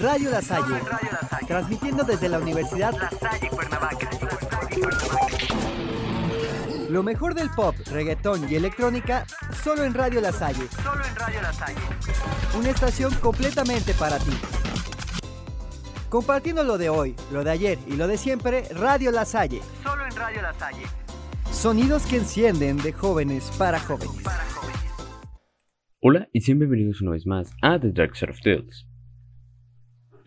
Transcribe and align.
Radio 0.00 0.30
La 0.30 0.40
Salle, 0.40 0.80
transmitiendo 1.46 2.04
desde 2.04 2.30
la 2.30 2.38
Universidad 2.38 2.94
La 2.94 3.10
Salle 3.10 3.50
Cuernavaca. 3.50 4.08
Lo 6.88 7.02
mejor 7.02 7.34
del 7.34 7.50
pop, 7.50 7.74
reggaetón 7.90 8.50
y 8.50 8.54
electrónica 8.54 9.26
solo 9.62 9.84
en 9.84 9.92
Radio 9.92 10.22
La 10.22 10.32
Salle. 10.32 10.66
Solo 10.82 11.04
en 11.04 11.16
Radio 11.16 11.42
La 11.42 11.52
Salle. 11.52 11.80
Una 12.58 12.70
estación 12.70 13.12
completamente 13.16 13.92
para 13.92 14.18
ti. 14.18 14.32
Compartiendo 16.08 16.64
lo 16.64 16.78
de 16.78 16.88
hoy, 16.88 17.14
lo 17.30 17.44
de 17.44 17.50
ayer 17.50 17.78
y 17.86 17.96
lo 17.96 18.08
de 18.08 18.16
siempre, 18.16 18.64
Radio 18.74 19.10
La 19.10 19.26
Salle. 19.26 19.60
Solo 19.82 20.06
en 20.06 20.16
Radio 20.16 20.40
La 20.40 20.54
Salle. 20.54 20.86
Sonidos 21.52 22.06
que 22.06 22.16
encienden 22.16 22.78
de 22.78 22.94
jóvenes 22.94 23.52
para 23.58 23.78
jóvenes. 23.78 24.24
Hola 26.00 26.26
y 26.32 26.40
sean 26.40 26.58
bienvenidos 26.58 27.02
una 27.02 27.10
vez 27.10 27.26
más 27.26 27.52
a 27.60 27.78
The 27.78 27.92
Dark 27.92 28.16
Side 28.16 28.30
of 28.30 28.40
Tales. 28.40 28.89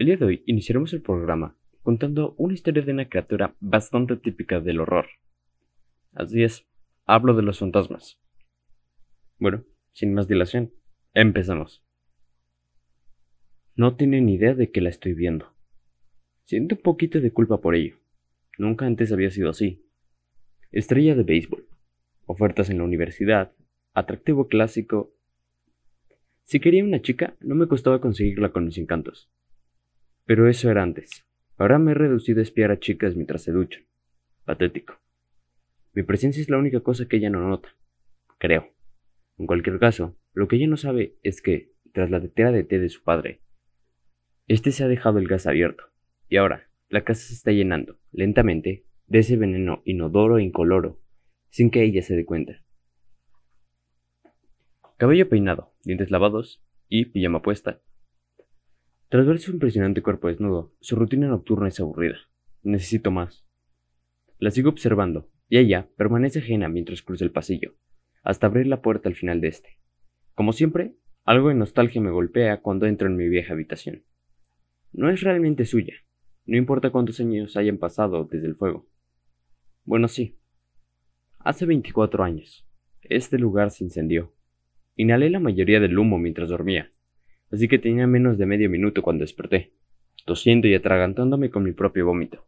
El 0.03 0.07
día 0.07 0.17
de 0.17 0.25
hoy 0.25 0.43
iniciaremos 0.47 0.91
el 0.91 1.01
programa 1.01 1.55
contando 1.81 2.35
una 2.37 2.53
historia 2.53 2.83
de 2.83 2.91
una 2.91 3.07
criatura 3.07 3.55
bastante 3.61 4.17
típica 4.17 4.59
del 4.59 4.81
horror. 4.81 5.05
Así 6.11 6.43
es, 6.43 6.67
hablo 7.05 7.33
de 7.33 7.41
los 7.41 7.59
fantasmas. 7.59 8.19
Bueno, 9.39 9.63
sin 9.93 10.13
más 10.13 10.27
dilación, 10.27 10.73
empezamos. 11.13 11.85
No 13.77 13.95
tiene 13.95 14.19
ni 14.19 14.33
idea 14.33 14.53
de 14.53 14.71
que 14.71 14.81
la 14.81 14.89
estoy 14.89 15.13
viendo. 15.13 15.53
Siento 16.43 16.75
un 16.75 16.81
poquito 16.81 17.21
de 17.21 17.31
culpa 17.31 17.61
por 17.61 17.73
ello. 17.73 17.95
Nunca 18.57 18.85
antes 18.85 19.13
había 19.13 19.29
sido 19.29 19.51
así. 19.51 19.85
Estrella 20.73 21.15
de 21.15 21.23
béisbol. 21.23 21.65
Ofertas 22.25 22.69
en 22.69 22.79
la 22.79 22.83
universidad. 22.83 23.53
Atractivo 23.93 24.49
clásico. 24.49 25.15
Si 26.43 26.59
quería 26.59 26.83
una 26.83 27.01
chica, 27.01 27.37
no 27.39 27.55
me 27.55 27.69
costaba 27.69 28.01
conseguirla 28.01 28.51
con 28.51 28.65
mis 28.65 28.77
encantos. 28.77 29.31
Pero 30.25 30.47
eso 30.47 30.69
era 30.71 30.83
antes. 30.83 31.25
Ahora 31.57 31.79
me 31.79 31.91
he 31.91 31.95
reducido 31.95 32.39
a 32.39 32.43
espiar 32.43 32.71
a 32.71 32.79
chicas 32.79 33.15
mientras 33.15 33.43
se 33.43 33.51
duchan. 33.51 33.83
Patético. 34.45 34.99
Mi 35.93 36.03
presencia 36.03 36.41
es 36.41 36.49
la 36.49 36.57
única 36.57 36.79
cosa 36.79 37.07
que 37.07 37.17
ella 37.17 37.29
no 37.29 37.47
nota. 37.47 37.69
Creo. 38.39 38.73
En 39.37 39.47
cualquier 39.47 39.79
caso, 39.79 40.17
lo 40.33 40.47
que 40.47 40.55
ella 40.55 40.67
no 40.67 40.77
sabe 40.77 41.17
es 41.23 41.41
que, 41.41 41.71
tras 41.93 42.09
la 42.09 42.21
tetera 42.21 42.51
de 42.51 42.63
té 42.63 42.79
de 42.79 42.89
su 42.89 43.03
padre, 43.03 43.41
este 44.47 44.71
se 44.71 44.83
ha 44.83 44.87
dejado 44.87 45.19
el 45.19 45.27
gas 45.27 45.47
abierto, 45.47 45.85
y 46.27 46.37
ahora 46.37 46.67
la 46.89 47.03
casa 47.03 47.21
se 47.27 47.33
está 47.33 47.51
llenando, 47.51 47.97
lentamente, 48.11 48.85
de 49.07 49.19
ese 49.19 49.37
veneno 49.37 49.81
inodoro 49.85 50.37
e 50.37 50.43
incoloro, 50.43 50.99
sin 51.49 51.69
que 51.71 51.83
ella 51.83 52.01
se 52.01 52.15
dé 52.15 52.25
cuenta. 52.25 52.61
Cabello 54.97 55.29
peinado, 55.29 55.73
dientes 55.83 56.11
lavados 56.11 56.63
y 56.89 57.05
pijama 57.05 57.41
puesta. 57.41 57.81
Tras 59.13 59.27
ver 59.27 59.37
su 59.37 59.51
impresionante 59.51 60.01
cuerpo 60.01 60.27
desnudo, 60.27 60.73
su 60.79 60.95
rutina 60.95 61.27
nocturna 61.27 61.67
es 61.67 61.79
aburrida. 61.79 62.17
Necesito 62.63 63.11
más. 63.11 63.45
La 64.39 64.49
sigo 64.49 64.71
observando, 64.71 65.29
y 65.47 65.59
ella 65.59 65.87
permanece 65.97 66.39
ajena 66.39 66.67
mientras 66.67 67.03
cruza 67.03 67.23
el 67.23 67.29
pasillo, 67.29 67.75
hasta 68.23 68.47
abrir 68.47 68.65
la 68.65 68.81
puerta 68.81 69.09
al 69.09 69.13
final 69.13 69.39
de 69.39 69.49
este. 69.49 69.77
Como 70.33 70.51
siempre, 70.51 70.95
algo 71.25 71.49
de 71.49 71.53
nostalgia 71.53 72.01
me 72.01 72.09
golpea 72.09 72.61
cuando 72.61 72.87
entro 72.87 73.07
en 73.07 73.15
mi 73.15 73.29
vieja 73.29 73.53
habitación. 73.53 74.03
No 74.93 75.11
es 75.11 75.21
realmente 75.21 75.65
suya, 75.65 75.93
no 76.47 76.57
importa 76.57 76.89
cuántos 76.89 77.19
años 77.19 77.55
hayan 77.55 77.77
pasado 77.77 78.27
desde 78.31 78.47
el 78.47 78.55
fuego. 78.55 78.89
Bueno, 79.83 80.07
sí. 80.07 80.39
Hace 81.37 81.67
24 81.67 82.23
años, 82.23 82.67
este 83.03 83.37
lugar 83.37 83.69
se 83.69 83.83
incendió. 83.83 84.33
Inhalé 84.95 85.29
la 85.29 85.39
mayoría 85.39 85.79
del 85.79 85.99
humo 85.99 86.17
mientras 86.17 86.49
dormía, 86.49 86.92
así 87.53 87.67
que 87.67 87.77
tenía 87.77 88.07
menos 88.07 88.39
de 88.39 88.47
medio 88.47 88.67
minuto 88.67 89.03
cuando 89.03 89.21
desperté, 89.23 89.73
tosiendo 90.25 90.67
y 90.67 90.73
atragantándome 90.73 91.51
con 91.51 91.63
mi 91.63 91.71
propio 91.71 92.07
vómito. 92.07 92.47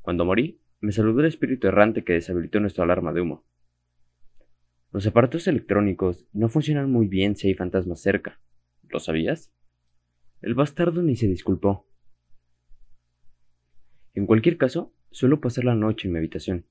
Cuando 0.00 0.24
morí, 0.24 0.60
me 0.80 0.92
saludó 0.92 1.20
el 1.20 1.26
espíritu 1.26 1.66
errante 1.66 2.04
que 2.04 2.12
deshabilitó 2.12 2.60
nuestra 2.60 2.84
alarma 2.84 3.12
de 3.12 3.20
humo. 3.20 3.44
Los 4.92 5.04
aparatos 5.08 5.48
electrónicos 5.48 6.28
no 6.32 6.48
funcionan 6.48 6.88
muy 6.88 7.08
bien 7.08 7.34
si 7.34 7.48
hay 7.48 7.54
fantasmas 7.54 8.00
cerca. 8.00 8.40
¿Lo 8.84 9.00
sabías? 9.00 9.52
El 10.40 10.54
bastardo 10.54 11.02
ni 11.02 11.16
se 11.16 11.26
disculpó. 11.26 11.88
En 14.14 14.24
cualquier 14.24 14.56
caso, 14.56 14.94
suelo 15.10 15.40
pasar 15.40 15.64
la 15.64 15.74
noche 15.74 16.06
en 16.06 16.12
mi 16.12 16.18
habitación. 16.18 16.64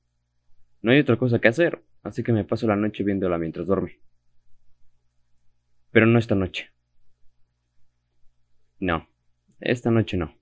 No 0.81 0.91
hay 0.91 1.00
otra 1.00 1.17
cosa 1.17 1.39
que 1.39 1.50
hacer, 1.50 1.83
así 2.01 2.23
que 2.23 2.31
me 2.31 2.45
paso 2.45 2.66
la 2.66 2.77
noche 2.77 3.03
viéndola 3.03 3.38
mientras 3.38 3.67
duerme. 3.67 4.00
Pero 5.91 6.06
no 6.06 6.17
esta 6.17 6.33
noche. 6.33 6.72
No, 8.79 9.09
esta 9.59 9.89
noche 9.89 10.17
no. 10.17 10.38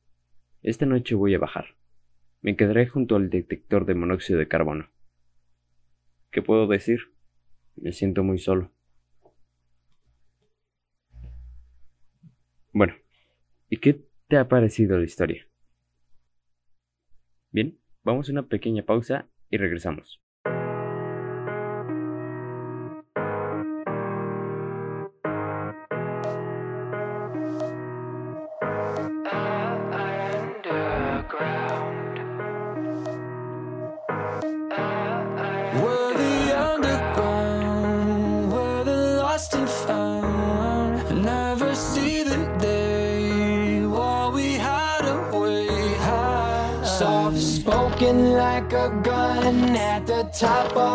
Esta 0.61 0.85
noche 0.85 1.15
voy 1.15 1.33
a 1.35 1.39
bajar. 1.39 1.77
Me 2.41 2.57
quedaré 2.57 2.85
junto 2.87 3.15
al 3.15 3.29
detector 3.29 3.85
de 3.85 3.95
monóxido 3.95 4.39
de 4.39 4.47
carbono. 4.47 4.89
¿Qué 6.31 6.41
puedo 6.41 6.67
decir? 6.67 6.99
Me 7.77 7.93
siento 7.93 8.23
muy 8.23 8.37
solo. 8.37 8.71
Bueno, 12.73 12.95
¿y 13.69 13.77
qué 13.77 14.05
te 14.27 14.35
ha 14.35 14.49
parecido 14.49 14.97
la 14.97 15.05
historia? 15.05 15.47
Bien, 17.51 17.79
vamos 18.03 18.27
a 18.27 18.33
una 18.33 18.47
pequeña 18.47 18.83
pausa 18.83 19.29
y 19.49 19.55
regresamos. 19.55 20.24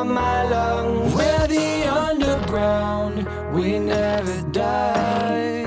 My 0.05 0.45
lungs. 0.49 1.15
We're 1.15 1.47
the 1.47 1.85
underground, 1.89 3.27
we 3.55 3.79
never 3.79 4.43
die. 4.51 5.65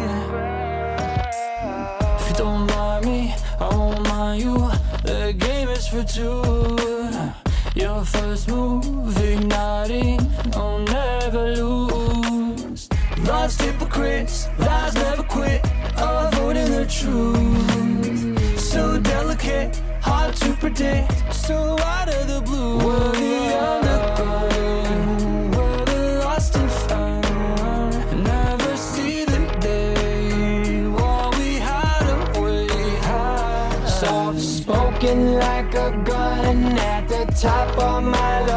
If 2.20 2.30
you 2.30 2.36
don't 2.36 2.66
mind 2.68 3.06
me, 3.06 3.36
I 3.60 3.68
won't 3.76 4.04
mind 4.08 4.42
you. 4.42 4.58
The 5.04 5.34
game 5.38 5.70
is 5.70 5.88
for 5.88 6.04
two. 6.04 6.42
Your 7.76 8.06
first 8.06 8.48
move, 8.48 9.18
igniting, 9.18 10.20
I'll 10.54 10.80
never 10.80 11.56
lose. 11.56 12.90
Lost 13.26 13.62
hypocrites, 13.62 14.48
lies 14.60 14.94
never 14.96 15.24
quit, 15.24 15.62
avoiding 15.98 16.72
the 16.72 16.86
truth. 16.86 18.60
So 18.60 19.00
delicate, 19.00 19.76
hard 20.02 20.36
to 20.36 20.54
predict 20.54 21.33
so 21.44 21.78
out 21.80 22.08
of 22.08 22.28
the 22.28 22.42
blue. 22.42 22.78
We're 22.78 23.12
the 23.12 23.98
we're 25.54 25.86
the 25.86 26.20
lost 26.24 26.56
and 26.56 26.72
found. 26.88 28.24
Never 28.24 28.78
see 28.78 29.26
the 29.26 29.42
day 29.60 30.88
while 30.88 31.32
we 31.40 31.58
hide 31.58 32.10
away. 32.38 32.68
Soft 33.88 34.40
spoken 34.40 35.36
like 35.36 35.74
a 35.74 35.92
gun 36.06 36.78
at 36.80 37.10
the 37.10 37.26
top 37.42 37.78
of 37.78 38.04
my 38.04 38.40
lungs. 38.40 38.53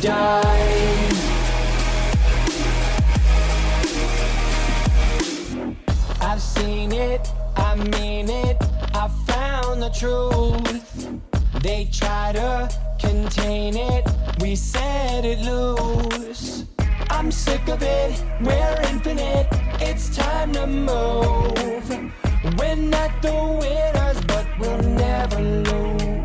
Die. 0.00 1.08
I've 6.20 6.40
seen 6.40 6.92
it, 6.92 7.32
I 7.56 7.74
mean 7.76 8.28
it, 8.28 8.56
I 8.94 9.08
found 9.26 9.82
the 9.82 9.90
truth. 9.90 11.08
They 11.62 11.88
try 11.92 12.32
to 12.32 12.68
contain 12.98 13.76
it, 13.76 14.06
we 14.40 14.56
set 14.56 15.24
it 15.24 15.40
loose. 15.40 16.64
I'm 17.10 17.30
sick 17.30 17.68
of 17.68 17.82
it, 17.82 18.22
we're 18.40 18.80
infinite, 18.90 19.48
it's 19.80 20.14
time 20.16 20.52
to 20.52 20.66
move. 20.66 21.88
We're 22.58 22.76
not 22.76 23.22
the 23.22 23.34
winners, 23.60 24.20
but 24.26 24.46
we'll 24.58 24.82
never 24.82 25.40
lose. 25.40 26.15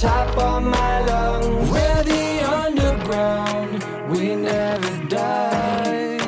Top 0.00 0.38
of 0.38 0.62
my 0.62 1.04
lungs. 1.06 1.70
We're 1.70 2.04
the 2.04 2.44
underground. 2.46 3.82
We 4.10 4.36
never 4.36 5.06
die. 5.08 6.18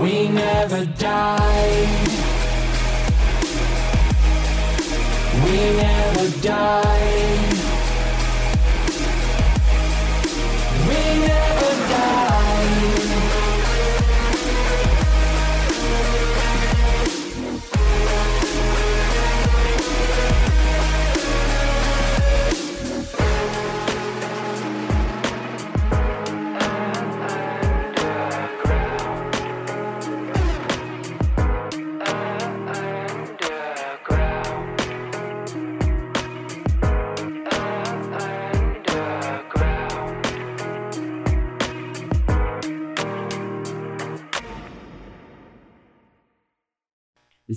We 0.00 0.28
never 0.28 0.86
die. 0.86 1.86
We 5.44 5.58
never 5.76 6.40
die. 6.40 7.11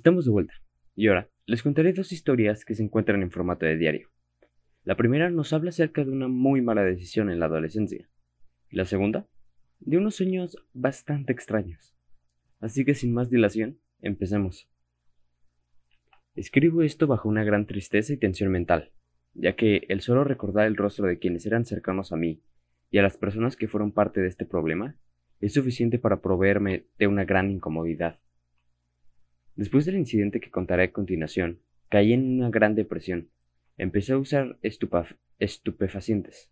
Estamos 0.05 0.25
de 0.25 0.31
vuelta, 0.31 0.53
y 0.95 1.07
ahora 1.07 1.31
les 1.47 1.63
contaré 1.63 1.91
dos 1.91 2.11
historias 2.11 2.63
que 2.63 2.75
se 2.75 2.83
encuentran 2.83 3.23
en 3.23 3.31
formato 3.31 3.65
de 3.65 3.75
diario. 3.75 4.11
La 4.83 4.95
primera 4.95 5.31
nos 5.31 5.51
habla 5.51 5.69
acerca 5.69 6.03
de 6.03 6.11
una 6.11 6.27
muy 6.27 6.61
mala 6.61 6.83
decisión 6.83 7.31
en 7.31 7.39
la 7.39 7.47
adolescencia, 7.47 8.07
y 8.69 8.75
la 8.75 8.85
segunda, 8.85 9.25
de 9.79 9.97
unos 9.97 10.13
sueños 10.13 10.57
bastante 10.73 11.33
extraños. 11.33 11.95
Así 12.59 12.85
que 12.85 12.93
sin 12.93 13.15
más 13.15 13.31
dilación, 13.31 13.79
empecemos. 13.99 14.69
Escribo 16.35 16.83
esto 16.83 17.07
bajo 17.07 17.27
una 17.27 17.43
gran 17.43 17.65
tristeza 17.65 18.13
y 18.13 18.17
tensión 18.17 18.51
mental, 18.51 18.91
ya 19.33 19.55
que 19.55 19.87
el 19.89 20.01
solo 20.01 20.23
recordar 20.23 20.67
el 20.67 20.77
rostro 20.77 21.07
de 21.07 21.17
quienes 21.17 21.47
eran 21.47 21.65
cercanos 21.65 22.11
a 22.11 22.15
mí 22.15 22.43
y 22.91 22.99
a 22.99 23.01
las 23.01 23.17
personas 23.17 23.55
que 23.55 23.67
fueron 23.67 23.91
parte 23.91 24.21
de 24.21 24.27
este 24.27 24.45
problema 24.45 24.97
es 25.41 25.53
suficiente 25.53 25.97
para 25.97 26.21
proveerme 26.21 26.85
de 26.99 27.07
una 27.07 27.25
gran 27.25 27.49
incomodidad. 27.49 28.19
Después 29.55 29.85
del 29.85 29.95
incidente 29.95 30.39
que 30.41 30.51
contaré 30.51 30.83
a 30.83 30.91
continuación, 30.91 31.59
caí 31.89 32.11
en 32.11 32.39
una 32.39 32.49
gran 32.49 32.75
depresión. 32.75 33.29
Empecé 33.77 34.13
a 34.13 34.17
usar 34.17 34.57
estupefacientes. 35.39 36.51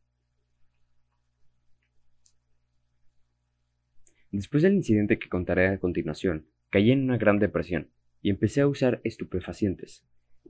Después 4.31 4.63
del 4.63 4.73
incidente 4.73 5.19
que 5.19 5.29
contaré 5.29 5.67
a 5.67 5.79
continuación, 5.79 6.47
caí 6.69 6.91
en 6.91 7.03
una 7.03 7.17
gran 7.17 7.39
depresión 7.39 7.89
y 8.21 8.29
empecé 8.29 8.61
a 8.61 8.67
usar 8.67 9.01
estupefacientes. 9.03 10.05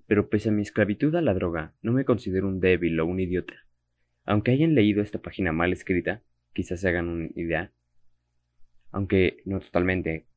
Pero 0.05 0.29
pese 0.29 0.49
a 0.49 0.51
mi 0.51 0.61
esclavitud 0.61 1.15
a 1.15 1.21
la 1.21 1.33
droga, 1.33 1.73
no 1.81 1.91
me 1.91 2.05
considero 2.05 2.47
un 2.47 2.59
débil 2.59 2.99
o 2.99 3.05
un 3.05 3.19
idiota. 3.19 3.65
Aunque 4.25 4.51
hayan 4.51 4.75
leído 4.75 5.01
esta 5.01 5.21
página 5.21 5.51
mal 5.51 5.73
escrita, 5.73 6.21
quizás 6.53 6.79
se 6.79 6.87
hagan 6.87 7.09
una 7.09 7.29
idea, 7.35 7.73
aunque 8.91 9.41
no 9.45 9.59
totalmente, 9.59 10.27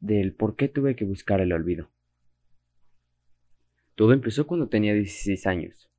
del 0.00 0.34
por 0.34 0.56
qué 0.56 0.68
tuve 0.68 0.96
que 0.96 1.04
buscar 1.04 1.40
el 1.40 1.52
olvido. 1.52 1.90
Todo 3.94 4.12
empezó 4.12 4.46
cuando 4.46 4.68
tenía 4.68 4.92
16 4.92 5.46
años. 5.46 5.90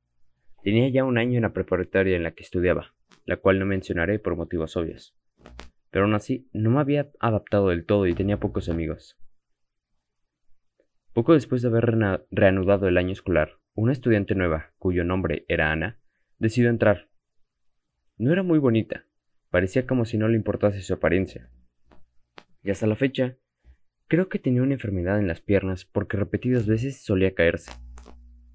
Tenía 0.62 0.88
ya 0.88 1.04
un 1.04 1.16
año 1.16 1.36
en 1.36 1.42
la 1.42 1.52
preparatoria 1.52 2.16
en 2.16 2.22
la 2.22 2.32
que 2.32 2.42
estudiaba, 2.42 2.94
la 3.24 3.36
cual 3.36 3.58
no 3.58 3.66
mencionaré 3.66 4.18
por 4.18 4.36
motivos 4.36 4.76
obvios. 4.76 5.16
Pero 5.90 6.04
aún 6.04 6.14
así, 6.14 6.48
no 6.52 6.70
me 6.70 6.80
había 6.80 7.10
adaptado 7.20 7.68
del 7.68 7.86
todo 7.86 8.06
y 8.06 8.14
tenía 8.14 8.38
pocos 8.38 8.68
amigos. 8.68 9.16
Poco 11.14 11.32
después 11.32 11.62
de 11.62 11.68
haber 11.68 11.86
reanudado 12.30 12.88
el 12.88 12.98
año 12.98 13.12
escolar, 13.12 13.58
una 13.74 13.92
estudiante 13.92 14.34
nueva, 14.34 14.72
cuyo 14.78 15.04
nombre 15.04 15.46
era 15.48 15.72
Ana, 15.72 15.98
decidió 16.38 16.68
entrar. 16.68 17.08
No 18.18 18.32
era 18.32 18.42
muy 18.42 18.58
bonita, 18.58 19.06
parecía 19.50 19.86
como 19.86 20.04
si 20.04 20.18
no 20.18 20.28
le 20.28 20.36
importase 20.36 20.82
su 20.82 20.92
apariencia. 20.92 21.50
Y 22.62 22.70
hasta 22.70 22.86
la 22.86 22.96
fecha, 22.96 23.38
creo 24.08 24.28
que 24.28 24.38
tenía 24.38 24.62
una 24.62 24.74
enfermedad 24.74 25.18
en 25.18 25.28
las 25.28 25.40
piernas 25.40 25.84
porque 25.84 26.16
repetidas 26.16 26.66
veces 26.66 27.04
solía 27.04 27.34
caerse. 27.34 27.72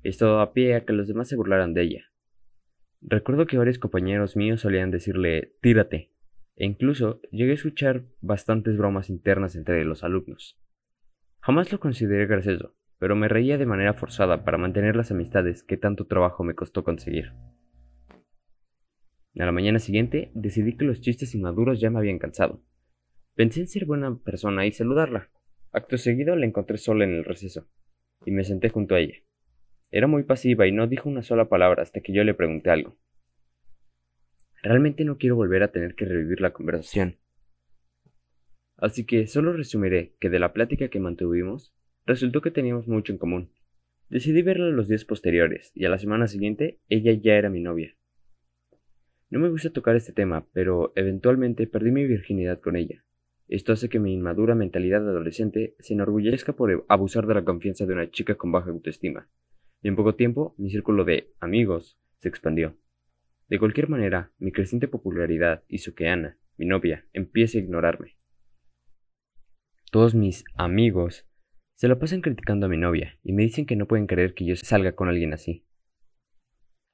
Esto 0.03 0.27
daba 0.27 0.53
pie 0.53 0.75
a 0.75 0.85
que 0.85 0.93
los 0.93 1.07
demás 1.07 1.27
se 1.27 1.35
burlaran 1.35 1.73
de 1.73 1.83
ella. 1.83 2.05
Recuerdo 3.01 3.47
que 3.47 3.57
varios 3.57 3.79
compañeros 3.79 4.35
míos 4.35 4.61
solían 4.61 4.91
decirle 4.91 5.55
tírate, 5.61 6.11
e 6.55 6.65
incluso 6.65 7.21
llegué 7.31 7.51
a 7.51 7.55
escuchar 7.55 8.05
bastantes 8.21 8.77
bromas 8.77 9.09
internas 9.09 9.55
entre 9.55 9.83
los 9.85 10.03
alumnos. 10.03 10.59
Jamás 11.39 11.71
lo 11.71 11.79
consideré 11.79 12.27
gracioso, 12.27 12.75
pero 12.99 13.15
me 13.15 13.27
reía 13.27 13.57
de 13.57 13.65
manera 13.65 13.93
forzada 13.93 14.43
para 14.43 14.59
mantener 14.59 14.95
las 14.95 15.11
amistades 15.11 15.63
que 15.63 15.77
tanto 15.77 16.05
trabajo 16.05 16.43
me 16.43 16.53
costó 16.53 16.83
conseguir. 16.83 17.33
A 19.39 19.45
la 19.45 19.51
mañana 19.51 19.79
siguiente 19.79 20.31
decidí 20.35 20.77
que 20.77 20.85
los 20.85 21.01
chistes 21.01 21.33
inmaduros 21.33 21.79
ya 21.79 21.89
me 21.89 21.97
habían 21.97 22.19
cansado. 22.19 22.61
Pensé 23.33 23.61
en 23.61 23.67
ser 23.67 23.85
buena 23.85 24.15
persona 24.19 24.65
y 24.65 24.71
saludarla. 24.71 25.29
Acto 25.73 25.97
seguido 25.97 26.35
la 26.35 26.45
encontré 26.45 26.77
sola 26.77 27.05
en 27.05 27.13
el 27.13 27.23
receso, 27.23 27.67
y 28.25 28.31
me 28.31 28.43
senté 28.43 28.69
junto 28.69 28.95
a 28.95 28.99
ella. 28.99 29.15
Era 29.89 30.07
muy 30.07 30.23
pasiva 30.23 30.67
y 30.67 30.71
no 30.71 30.87
dijo 30.87 31.07
una 31.07 31.23
sola 31.23 31.47
palabra 31.47 31.81
hasta 31.81 32.01
que 32.01 32.13
yo 32.13 32.23
le 32.23 32.33
pregunté 32.33 32.69
algo. 32.69 32.97
Realmente 34.61 35.05
no 35.05 35.17
quiero 35.17 35.35
volver 35.35 35.63
a 35.63 35.71
tener 35.71 35.95
que 35.95 36.05
revivir 36.05 36.41
la 36.41 36.51
conversación. 36.51 37.17
Así 38.77 39.05
que 39.05 39.27
solo 39.27 39.53
resumiré 39.53 40.15
que 40.19 40.29
de 40.29 40.39
la 40.39 40.53
plática 40.53 40.89
que 40.89 40.99
mantuvimos, 40.99 41.73
resultó 42.05 42.41
que 42.41 42.51
teníamos 42.51 42.87
mucho 42.87 43.13
en 43.13 43.17
común. 43.17 43.51
Decidí 44.09 44.41
verla 44.41 44.69
los 44.69 44.89
días 44.89 45.05
posteriores, 45.05 45.71
y 45.73 45.85
a 45.85 45.89
la 45.89 45.99
semana 45.99 46.27
siguiente 46.27 46.79
ella 46.89 47.13
ya 47.13 47.35
era 47.35 47.49
mi 47.49 47.61
novia. 47.61 47.95
No 49.29 49.39
me 49.39 49.49
gusta 49.49 49.71
tocar 49.71 49.95
este 49.95 50.11
tema, 50.11 50.45
pero 50.51 50.91
eventualmente 50.97 51.65
perdí 51.65 51.91
mi 51.91 52.05
virginidad 52.05 52.59
con 52.59 52.75
ella. 52.75 53.05
Esto 53.51 53.73
hace 53.73 53.89
que 53.89 53.99
mi 53.99 54.13
inmadura 54.13 54.55
mentalidad 54.55 55.05
adolescente 55.05 55.75
se 55.79 55.93
enorgullezca 55.93 56.53
por 56.53 56.85
abusar 56.87 57.27
de 57.27 57.33
la 57.33 57.43
confianza 57.43 57.85
de 57.85 57.91
una 57.91 58.09
chica 58.09 58.35
con 58.35 58.53
baja 58.53 58.69
autoestima. 58.69 59.27
Y 59.81 59.89
en 59.89 59.97
poco 59.97 60.15
tiempo, 60.15 60.55
mi 60.57 60.69
círculo 60.69 61.03
de 61.03 61.33
amigos 61.41 61.99
se 62.19 62.29
expandió. 62.29 62.77
De 63.49 63.59
cualquier 63.59 63.89
manera, 63.89 64.31
mi 64.39 64.53
creciente 64.53 64.87
popularidad 64.87 65.65
hizo 65.67 65.93
que 65.95 66.07
Ana, 66.07 66.37
mi 66.55 66.65
novia, 66.65 67.05
empiece 67.11 67.57
a 67.57 67.61
ignorarme. 67.61 68.15
Todos 69.91 70.15
mis 70.15 70.45
amigos 70.55 71.27
se 71.75 71.89
la 71.89 71.99
pasan 71.99 72.21
criticando 72.21 72.67
a 72.67 72.69
mi 72.69 72.77
novia 72.77 73.19
y 73.21 73.33
me 73.33 73.43
dicen 73.43 73.65
que 73.65 73.75
no 73.75 73.85
pueden 73.85 74.07
creer 74.07 74.33
que 74.33 74.45
yo 74.45 74.55
salga 74.55 74.95
con 74.95 75.09
alguien 75.09 75.33
así. 75.33 75.65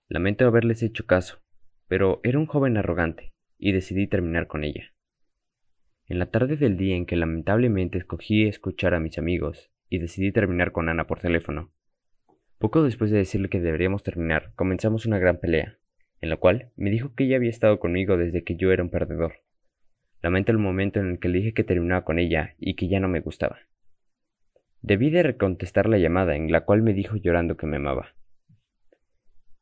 Lamento 0.09 0.47
haberles 0.47 0.81
hecho 0.81 1.05
caso, 1.05 1.39
pero 1.87 2.19
era 2.23 2.39
un 2.39 2.47
joven 2.47 2.77
arrogante 2.77 3.29
y 3.59 3.73
decidí 3.73 4.07
terminar 4.07 4.47
con 4.47 4.63
ella. 4.63 4.91
En 6.09 6.19
la 6.19 6.27
tarde 6.27 6.55
del 6.55 6.77
día 6.77 6.95
en 6.95 7.05
que 7.05 7.17
lamentablemente 7.17 7.97
escogí 7.97 8.47
escuchar 8.47 8.93
a 8.93 8.99
mis 9.01 9.17
amigos 9.17 9.69
y 9.89 9.99
decidí 9.99 10.31
terminar 10.31 10.71
con 10.71 10.87
Ana 10.87 11.05
por 11.05 11.19
teléfono. 11.19 11.73
Poco 12.59 12.81
después 12.81 13.11
de 13.11 13.17
decirle 13.17 13.49
que 13.49 13.59
deberíamos 13.59 14.03
terminar, 14.03 14.53
comenzamos 14.55 15.05
una 15.05 15.19
gran 15.19 15.39
pelea, 15.39 15.79
en 16.21 16.29
la 16.29 16.37
cual 16.37 16.71
me 16.77 16.91
dijo 16.91 17.13
que 17.13 17.25
ella 17.25 17.35
había 17.35 17.49
estado 17.49 17.79
conmigo 17.79 18.15
desde 18.15 18.45
que 18.45 18.55
yo 18.55 18.71
era 18.71 18.83
un 18.83 18.89
perdedor. 18.89 19.43
Lamento 20.21 20.53
el 20.53 20.59
momento 20.59 21.01
en 21.01 21.11
el 21.11 21.19
que 21.19 21.27
le 21.27 21.39
dije 21.39 21.53
que 21.53 21.65
terminaba 21.65 22.05
con 22.05 22.19
ella 22.19 22.55
y 22.57 22.75
que 22.75 22.87
ya 22.87 23.01
no 23.01 23.09
me 23.09 23.19
gustaba. 23.19 23.59
Debí 24.81 25.09
de 25.09 25.23
recontestar 25.23 25.89
la 25.89 25.97
llamada 25.97 26.37
en 26.37 26.51
la 26.53 26.61
cual 26.61 26.83
me 26.83 26.93
dijo 26.93 27.17
llorando 27.17 27.57
que 27.57 27.67
me 27.67 27.77
amaba. 27.77 28.15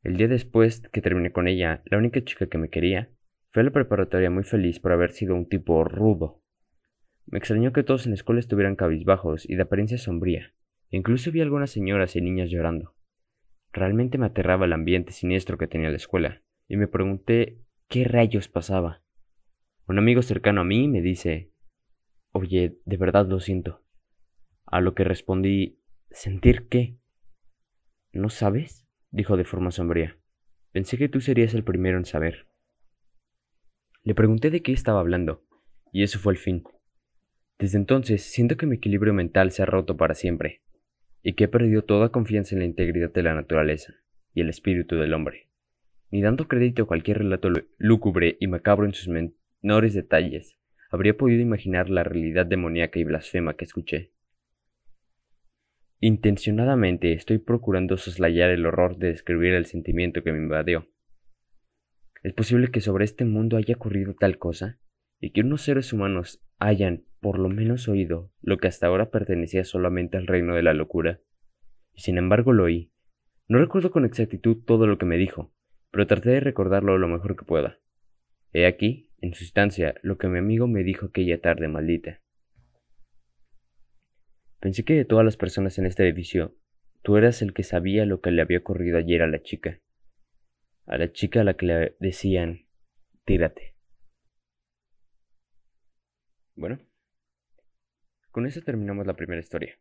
El 0.04 0.18
día 0.18 0.28
después 0.28 0.82
que 0.94 1.02
terminé 1.02 1.32
con 1.32 1.48
ella, 1.48 1.82
la 1.86 1.98
única 1.98 2.24
chica 2.24 2.46
que 2.46 2.60
me 2.60 2.70
quería 2.70 3.10
fue 3.56 3.62
a 3.62 3.64
la 3.68 3.72
preparatoria 3.72 4.30
muy 4.30 4.44
feliz 4.44 4.82
por 4.82 4.92
haber 4.92 5.14
sido 5.14 5.34
un 5.34 5.48
tipo 5.48 5.86
rudo. 5.86 6.44
Me 7.26 7.38
extrañó 7.38 7.72
que 7.72 7.84
todos 7.84 8.06
en 8.06 8.12
la 8.12 8.16
escuela 8.16 8.42
estuvieran 8.42 8.76
cabizbajos 8.76 9.50
y 9.50 9.56
de 9.56 9.62
apariencia 9.62 9.98
sombría. 9.98 10.54
Incluso 10.90 11.32
vi 11.32 11.40
algunas 11.40 11.72
señoras 11.72 12.18
y 12.18 12.22
niñas 12.22 12.50
llorando. 12.50 12.98
Realmente 13.72 14.18
me 14.18 14.26
aterraba 14.26 14.66
el 14.66 14.74
ambiente 14.74 15.14
siniestro 15.14 15.58
que 15.58 15.70
tenía 15.70 15.90
la 15.90 15.96
escuela, 15.96 16.42
y 16.68 16.76
me 16.76 16.90
pregunté 16.90 17.62
qué 17.88 18.04
rayos 18.04 18.50
pasaba. 18.50 19.04
Un 19.88 20.00
amigo 20.00 20.22
cercano 20.22 20.60
a 20.60 20.66
mí 20.66 20.90
me 20.90 21.02
dice 21.02 21.54
Oye, 22.34 22.82
de 22.84 22.98
verdad 22.98 23.26
lo 23.26 23.40
siento. 23.40 23.86
A 24.66 24.82
lo 24.82 24.96
que 24.96 25.06
respondí 25.06 25.80
¿Sentir 26.12 26.68
qué? 26.68 26.98
¿No 28.12 28.28
sabes? 28.28 28.86
dijo 29.12 29.38
de 29.38 29.46
forma 29.46 29.72
sombría. 29.72 30.18
Pensé 30.74 30.98
que 30.98 31.08
tú 31.08 31.22
serías 31.22 31.54
el 31.54 31.64
primero 31.64 31.98
en 31.98 32.04
saber. 32.04 32.50
Le 34.06 34.14
pregunté 34.14 34.52
de 34.52 34.62
qué 34.62 34.72
estaba 34.72 35.00
hablando, 35.00 35.44
y 35.92 36.04
eso 36.04 36.20
fue 36.20 36.34
el 36.34 36.38
fin. 36.38 36.64
Desde 37.58 37.80
entonces 37.80 38.22
siento 38.22 38.56
que 38.56 38.68
mi 38.68 38.76
equilibrio 38.76 39.16
mental 39.16 39.50
se 39.50 39.64
ha 39.64 39.66
roto 39.66 39.98
para 39.98 40.14
siempre, 40.14 40.62
y 41.24 41.34
que 41.34 41.46
he 41.46 41.48
perdido 41.48 41.82
toda 41.82 42.10
confianza 42.10 42.54
en 42.54 42.60
la 42.60 42.66
integridad 42.66 43.12
de 43.12 43.24
la 43.24 43.34
naturaleza 43.34 43.96
y 44.36 44.42
el 44.42 44.50
espíritu 44.50 44.96
del 44.98 45.14
hombre. 45.14 45.50
ni 46.12 46.22
dando 46.22 46.48
crédito 46.48 46.84
a 46.84 46.86
cualquier 46.86 47.18
relato 47.18 47.50
lúgubre 47.80 48.38
y 48.40 48.46
macabro 48.46 48.86
en 48.86 48.94
sus 48.94 49.08
menores 49.08 49.96
detalles, 49.96 50.56
habría 50.92 51.18
podido 51.18 51.42
imaginar 51.42 51.90
la 51.90 52.04
realidad 52.04 52.46
demoníaca 52.46 53.00
y 53.00 53.04
blasfema 53.04 53.56
que 53.56 53.66
escuché. 53.66 54.12
Intencionadamente 56.00 57.12
estoy 57.14 57.40
procurando 57.40 57.98
soslayar 57.98 58.52
el 58.52 58.68
horror 58.68 58.98
de 58.98 59.08
describir 59.08 59.56
el 59.56 59.66
sentimiento 59.66 60.24
que 60.24 60.32
me 60.32 60.38
invadió. 60.38 60.88
¿Es 62.26 62.34
posible 62.34 62.70
que 62.70 62.82
sobre 62.82 63.06
este 63.06 63.24
mundo 63.24 63.56
haya 63.56 63.76
ocurrido 63.76 64.16
tal 64.16 64.40
cosa? 64.40 64.80
Y 65.20 65.30
que 65.30 65.42
unos 65.42 65.62
seres 65.62 65.94
humanos 65.94 66.44
hayan, 66.58 67.06
por 67.20 67.38
lo 67.38 67.50
menos, 67.50 67.88
oído 67.88 68.32
lo 68.42 68.58
que 68.58 68.68
hasta 68.68 68.88
ahora 68.88 69.12
pertenecía 69.12 69.64
solamente 69.64 70.18
al 70.18 70.26
reino 70.26 70.56
de 70.56 70.64
la 70.64 70.74
locura. 70.74 71.22
Y 71.94 72.02
sin 72.02 72.18
embargo 72.18 72.52
lo 72.52 72.64
oí. 72.64 72.92
No 73.48 73.60
recuerdo 73.60 73.92
con 73.92 74.06
exactitud 74.06 74.58
todo 74.66 74.88
lo 74.88 74.98
que 74.98 75.06
me 75.06 75.18
dijo, 75.18 75.54
pero 75.92 76.08
traté 76.08 76.32
de 76.32 76.40
recordarlo 76.40 76.98
lo 76.98 77.08
mejor 77.08 77.36
que 77.36 77.46
pueda. 77.46 77.78
He 78.54 78.66
aquí, 78.66 79.12
en 79.22 79.36
su 79.36 79.44
instancia, 79.44 79.94
lo 80.02 80.18
que 80.18 80.28
mi 80.28 80.40
amigo 80.40 80.66
me 80.68 80.82
dijo 80.82 81.06
aquella 81.06 81.40
tarde 81.40 81.68
maldita. 81.68 82.24
Pensé 84.60 84.84
que 84.84 84.96
de 84.96 85.06
todas 85.06 85.26
las 85.26 85.38
personas 85.38 85.78
en 85.78 85.86
este 85.86 86.02
edificio, 86.02 86.56
tú 87.04 87.18
eras 87.18 87.44
el 87.44 87.54
que 87.54 87.62
sabía 87.62 88.04
lo 88.08 88.20
que 88.20 88.32
le 88.32 88.42
había 88.42 88.58
ocurrido 88.58 88.98
ayer 88.98 89.22
a 89.22 89.28
la 89.28 89.44
chica. 89.44 89.80
A 90.86 90.98
la 90.98 91.12
chica 91.12 91.42
a 91.42 91.44
la 91.44 91.56
que 91.56 91.66
le 91.66 91.98
decían, 92.00 92.68
tírate. 93.26 93.76
Bueno, 96.56 96.80
con 98.32 98.46
eso 98.46 98.62
terminamos 98.62 99.06
la 99.06 99.16
primera 99.16 99.42
historia. 99.42 99.78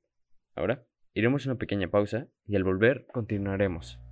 Ahora 0.54 0.86
iremos 1.12 1.46
a 1.46 1.50
una 1.50 1.58
pequeña 1.58 1.88
pausa 1.88 2.28
y 2.46 2.56
al 2.56 2.64
volver 2.64 3.06
continuaremos. 3.12 4.03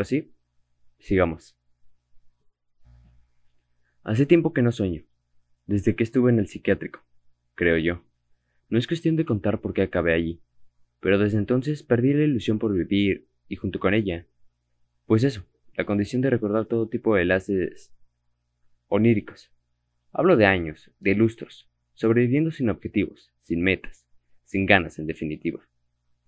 Ahora 0.00 0.08
sí, 0.08 0.32
sigamos. 0.98 1.58
Hace 4.02 4.24
tiempo 4.24 4.54
que 4.54 4.62
no 4.62 4.72
sueño, 4.72 5.04
desde 5.66 5.94
que 5.94 6.04
estuve 6.04 6.30
en 6.30 6.38
el 6.38 6.46
psiquiátrico, 6.46 7.04
creo 7.54 7.76
yo. 7.76 8.02
No 8.70 8.78
es 8.78 8.86
cuestión 8.86 9.16
de 9.16 9.26
contar 9.26 9.60
por 9.60 9.74
qué 9.74 9.82
acabé 9.82 10.14
allí, 10.14 10.40
pero 11.00 11.18
desde 11.18 11.36
entonces 11.36 11.82
perdí 11.82 12.14
la 12.14 12.24
ilusión 12.24 12.58
por 12.58 12.72
vivir 12.72 13.28
y 13.46 13.56
junto 13.56 13.78
con 13.78 13.92
ella, 13.92 14.26
pues 15.04 15.22
eso, 15.22 15.44
la 15.74 15.84
condición 15.84 16.22
de 16.22 16.30
recordar 16.30 16.64
todo 16.64 16.88
tipo 16.88 17.14
de 17.14 17.20
enlaces 17.20 17.92
oníricos. 18.86 19.52
Hablo 20.12 20.38
de 20.38 20.46
años, 20.46 20.90
de 20.98 21.14
lustros, 21.14 21.70
sobreviviendo 21.92 22.52
sin 22.52 22.70
objetivos, 22.70 23.34
sin 23.40 23.60
metas, 23.60 24.08
sin 24.44 24.64
ganas 24.64 24.98
en 24.98 25.06
definitiva. 25.06 25.60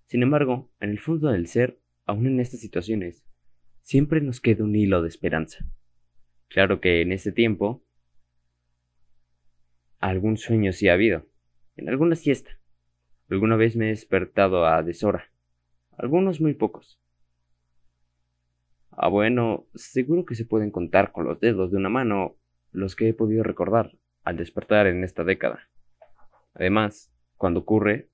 Sin 0.05 0.21
embargo, 0.21 0.71
en 0.79 0.91
el 0.91 0.99
fondo 0.99 1.29
del 1.31 1.47
ser 1.47 1.79
aún 2.05 2.27
en 2.27 2.39
estas 2.39 2.59
situaciones, 2.59 3.25
siempre 3.83 4.21
nos 4.21 4.41
queda 4.41 4.63
un 4.63 4.75
hilo 4.75 5.01
de 5.01 5.09
esperanza. 5.09 5.65
Claro 6.47 6.81
que 6.81 7.01
en 7.01 7.11
ese 7.11 7.31
tiempo, 7.31 7.83
algún 9.99 10.37
sueño 10.37 10.71
sí 10.73 10.89
ha 10.89 10.93
habido, 10.93 11.27
en 11.75 11.89
alguna 11.89 12.15
siesta. 12.15 12.59
Alguna 13.29 13.55
vez 13.55 13.75
me 13.75 13.85
he 13.85 13.89
despertado 13.89 14.65
a 14.65 14.81
deshora, 14.83 15.31
algunos 15.97 16.41
muy 16.41 16.53
pocos. 16.53 16.99
Ah, 18.91 19.09
bueno, 19.09 19.65
seguro 19.73 20.25
que 20.25 20.35
se 20.35 20.45
pueden 20.45 20.69
contar 20.69 21.11
con 21.11 21.25
los 21.25 21.39
dedos 21.39 21.71
de 21.71 21.77
una 21.77 21.89
mano 21.89 22.37
los 22.71 22.95
que 22.95 23.09
he 23.09 23.13
podido 23.13 23.43
recordar 23.43 23.91
al 24.23 24.37
despertar 24.37 24.87
en 24.87 25.03
esta 25.03 25.23
década. 25.23 25.69
Además, 26.53 27.11
cuando 27.37 27.61
ocurre 27.61 28.09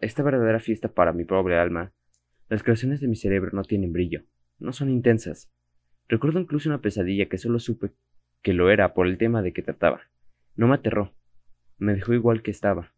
esta 0.00 0.22
verdadera 0.22 0.60
fiesta 0.60 0.92
para 0.92 1.12
mi 1.12 1.24
pobre 1.24 1.58
alma, 1.58 1.92
las 2.48 2.62
creaciones 2.62 3.00
de 3.00 3.08
mi 3.08 3.16
cerebro 3.16 3.50
no 3.52 3.62
tienen 3.62 3.92
brillo, 3.92 4.24
no 4.58 4.72
son 4.72 4.90
intensas. 4.90 5.50
Recuerdo 6.08 6.40
incluso 6.40 6.68
una 6.68 6.80
pesadilla 6.80 7.28
que 7.28 7.38
solo 7.38 7.58
supe 7.58 7.92
que 8.42 8.52
lo 8.52 8.70
era 8.70 8.94
por 8.94 9.06
el 9.06 9.18
tema 9.18 9.42
de 9.42 9.52
que 9.52 9.62
trataba. 9.62 10.02
No 10.54 10.68
me 10.68 10.74
aterró, 10.74 11.14
me 11.78 11.94
dejó 11.94 12.14
igual 12.14 12.42
que 12.42 12.50
estaba. 12.50 12.94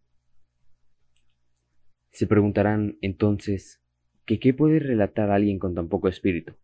Se 2.11 2.27
preguntarán 2.27 2.99
entonces 3.01 3.83
que 4.25 4.39
qué 4.39 4.53
puede 4.53 4.79
relatar 4.79 5.31
alguien 5.31 5.59
con 5.59 5.75
tan 5.75 5.89
poco 5.89 6.09
espíritu, 6.09 6.55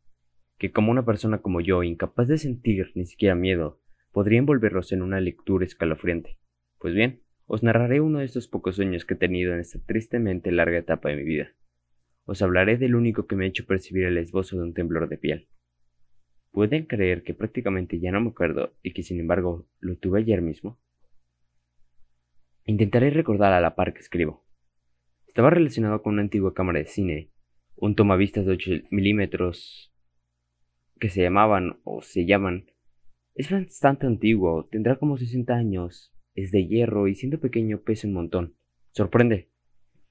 que 0.58 0.70
como 0.70 0.90
una 0.90 1.04
persona 1.04 1.38
como 1.38 1.60
yo, 1.60 1.82
incapaz 1.82 2.28
de 2.28 2.38
sentir 2.38 2.92
ni 2.94 3.06
siquiera 3.06 3.34
miedo, 3.34 3.80
podría 4.12 4.38
envolverlos 4.38 4.92
en 4.92 5.02
una 5.02 5.20
lectura 5.20 5.64
escalofriante. 5.64 6.38
Pues 6.78 6.94
bien, 6.94 7.22
os 7.46 7.62
narraré 7.62 8.00
uno 8.00 8.20
de 8.20 8.26
estos 8.26 8.48
pocos 8.48 8.76
sueños 8.76 9.04
que 9.04 9.14
he 9.14 9.16
tenido 9.16 9.54
en 9.54 9.60
esta 9.60 9.78
tristemente 9.78 10.52
larga 10.52 10.78
etapa 10.78 11.08
de 11.08 11.16
mi 11.16 11.24
vida. 11.24 11.52
Os 12.26 12.42
hablaré 12.42 12.78
del 12.78 12.94
único 12.94 13.26
que 13.26 13.36
me 13.36 13.44
ha 13.44 13.48
hecho 13.48 13.66
percibir 13.66 14.04
el 14.04 14.18
esbozo 14.18 14.56
de 14.56 14.62
un 14.62 14.74
temblor 14.74 15.08
de 15.08 15.18
piel. 15.18 15.48
¿Pueden 16.52 16.86
creer 16.86 17.22
que 17.22 17.34
prácticamente 17.34 17.98
ya 17.98 18.12
no 18.12 18.20
me 18.20 18.30
acuerdo 18.30 18.74
y 18.82 18.92
que 18.92 19.02
sin 19.02 19.20
embargo 19.20 19.66
lo 19.80 19.96
tuve 19.96 20.20
ayer 20.20 20.40
mismo? 20.40 20.78
Intentaré 22.64 23.10
recordar 23.10 23.52
a 23.52 23.60
la 23.60 23.74
par 23.74 23.92
que 23.92 24.00
escribo. 24.00 24.46
Estaba 25.26 25.50
relacionado 25.50 26.00
con 26.00 26.14
una 26.14 26.22
antigua 26.22 26.54
cámara 26.54 26.78
de 26.78 26.86
cine, 26.86 27.30
un 27.76 27.94
tomavistas 27.94 28.46
de 28.46 28.52
8 28.52 28.70
milímetros 28.90 29.92
que 31.00 31.10
se 31.10 31.22
llamaban 31.22 31.80
o 31.84 32.02
se 32.02 32.24
llaman. 32.24 32.70
Es 33.34 33.50
bastante 33.50 34.06
antiguo, 34.06 34.66
tendrá 34.70 34.96
como 34.96 35.18
60 35.18 35.52
años, 35.52 36.14
es 36.34 36.52
de 36.52 36.66
hierro 36.66 37.08
y 37.08 37.16
siendo 37.16 37.40
pequeño 37.40 37.80
pesa 37.80 38.06
un 38.06 38.14
montón. 38.14 38.56
Sorprende. 38.92 39.50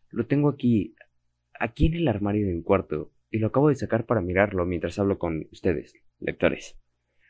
Lo 0.10 0.28
tengo 0.28 0.50
aquí, 0.50 0.94
aquí 1.60 1.88
en 1.88 1.96
el 1.96 2.08
armario 2.08 2.48
de 2.48 2.54
mi 2.54 2.64
cuarto, 2.64 3.12
y 3.30 3.40
lo 3.40 3.48
acabo 3.48 3.70
de 3.70 3.76
sacar 3.76 4.06
para 4.06 4.22
mirarlo 4.22 4.66
mientras 4.66 5.00
hablo 5.00 5.18
con 5.18 5.48
ustedes, 5.52 5.96
lectores. 6.20 6.80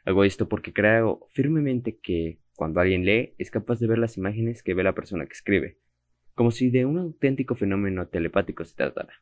Hago 0.05 0.23
esto 0.23 0.49
porque 0.49 0.73
creo 0.73 1.27
firmemente 1.31 1.97
que 1.97 2.39
cuando 2.55 2.81
alguien 2.81 3.05
lee 3.05 3.33
es 3.37 3.51
capaz 3.51 3.79
de 3.79 3.87
ver 3.87 3.97
las 3.97 4.17
imágenes 4.17 4.63
que 4.63 4.73
ve 4.73 4.83
la 4.83 4.95
persona 4.95 5.25
que 5.25 5.33
escribe, 5.33 5.77
como 6.35 6.51
si 6.51 6.69
de 6.69 6.85
un 6.85 6.97
auténtico 6.97 7.55
fenómeno 7.55 8.07
telepático 8.07 8.65
se 8.65 8.75
tratara. 8.75 9.13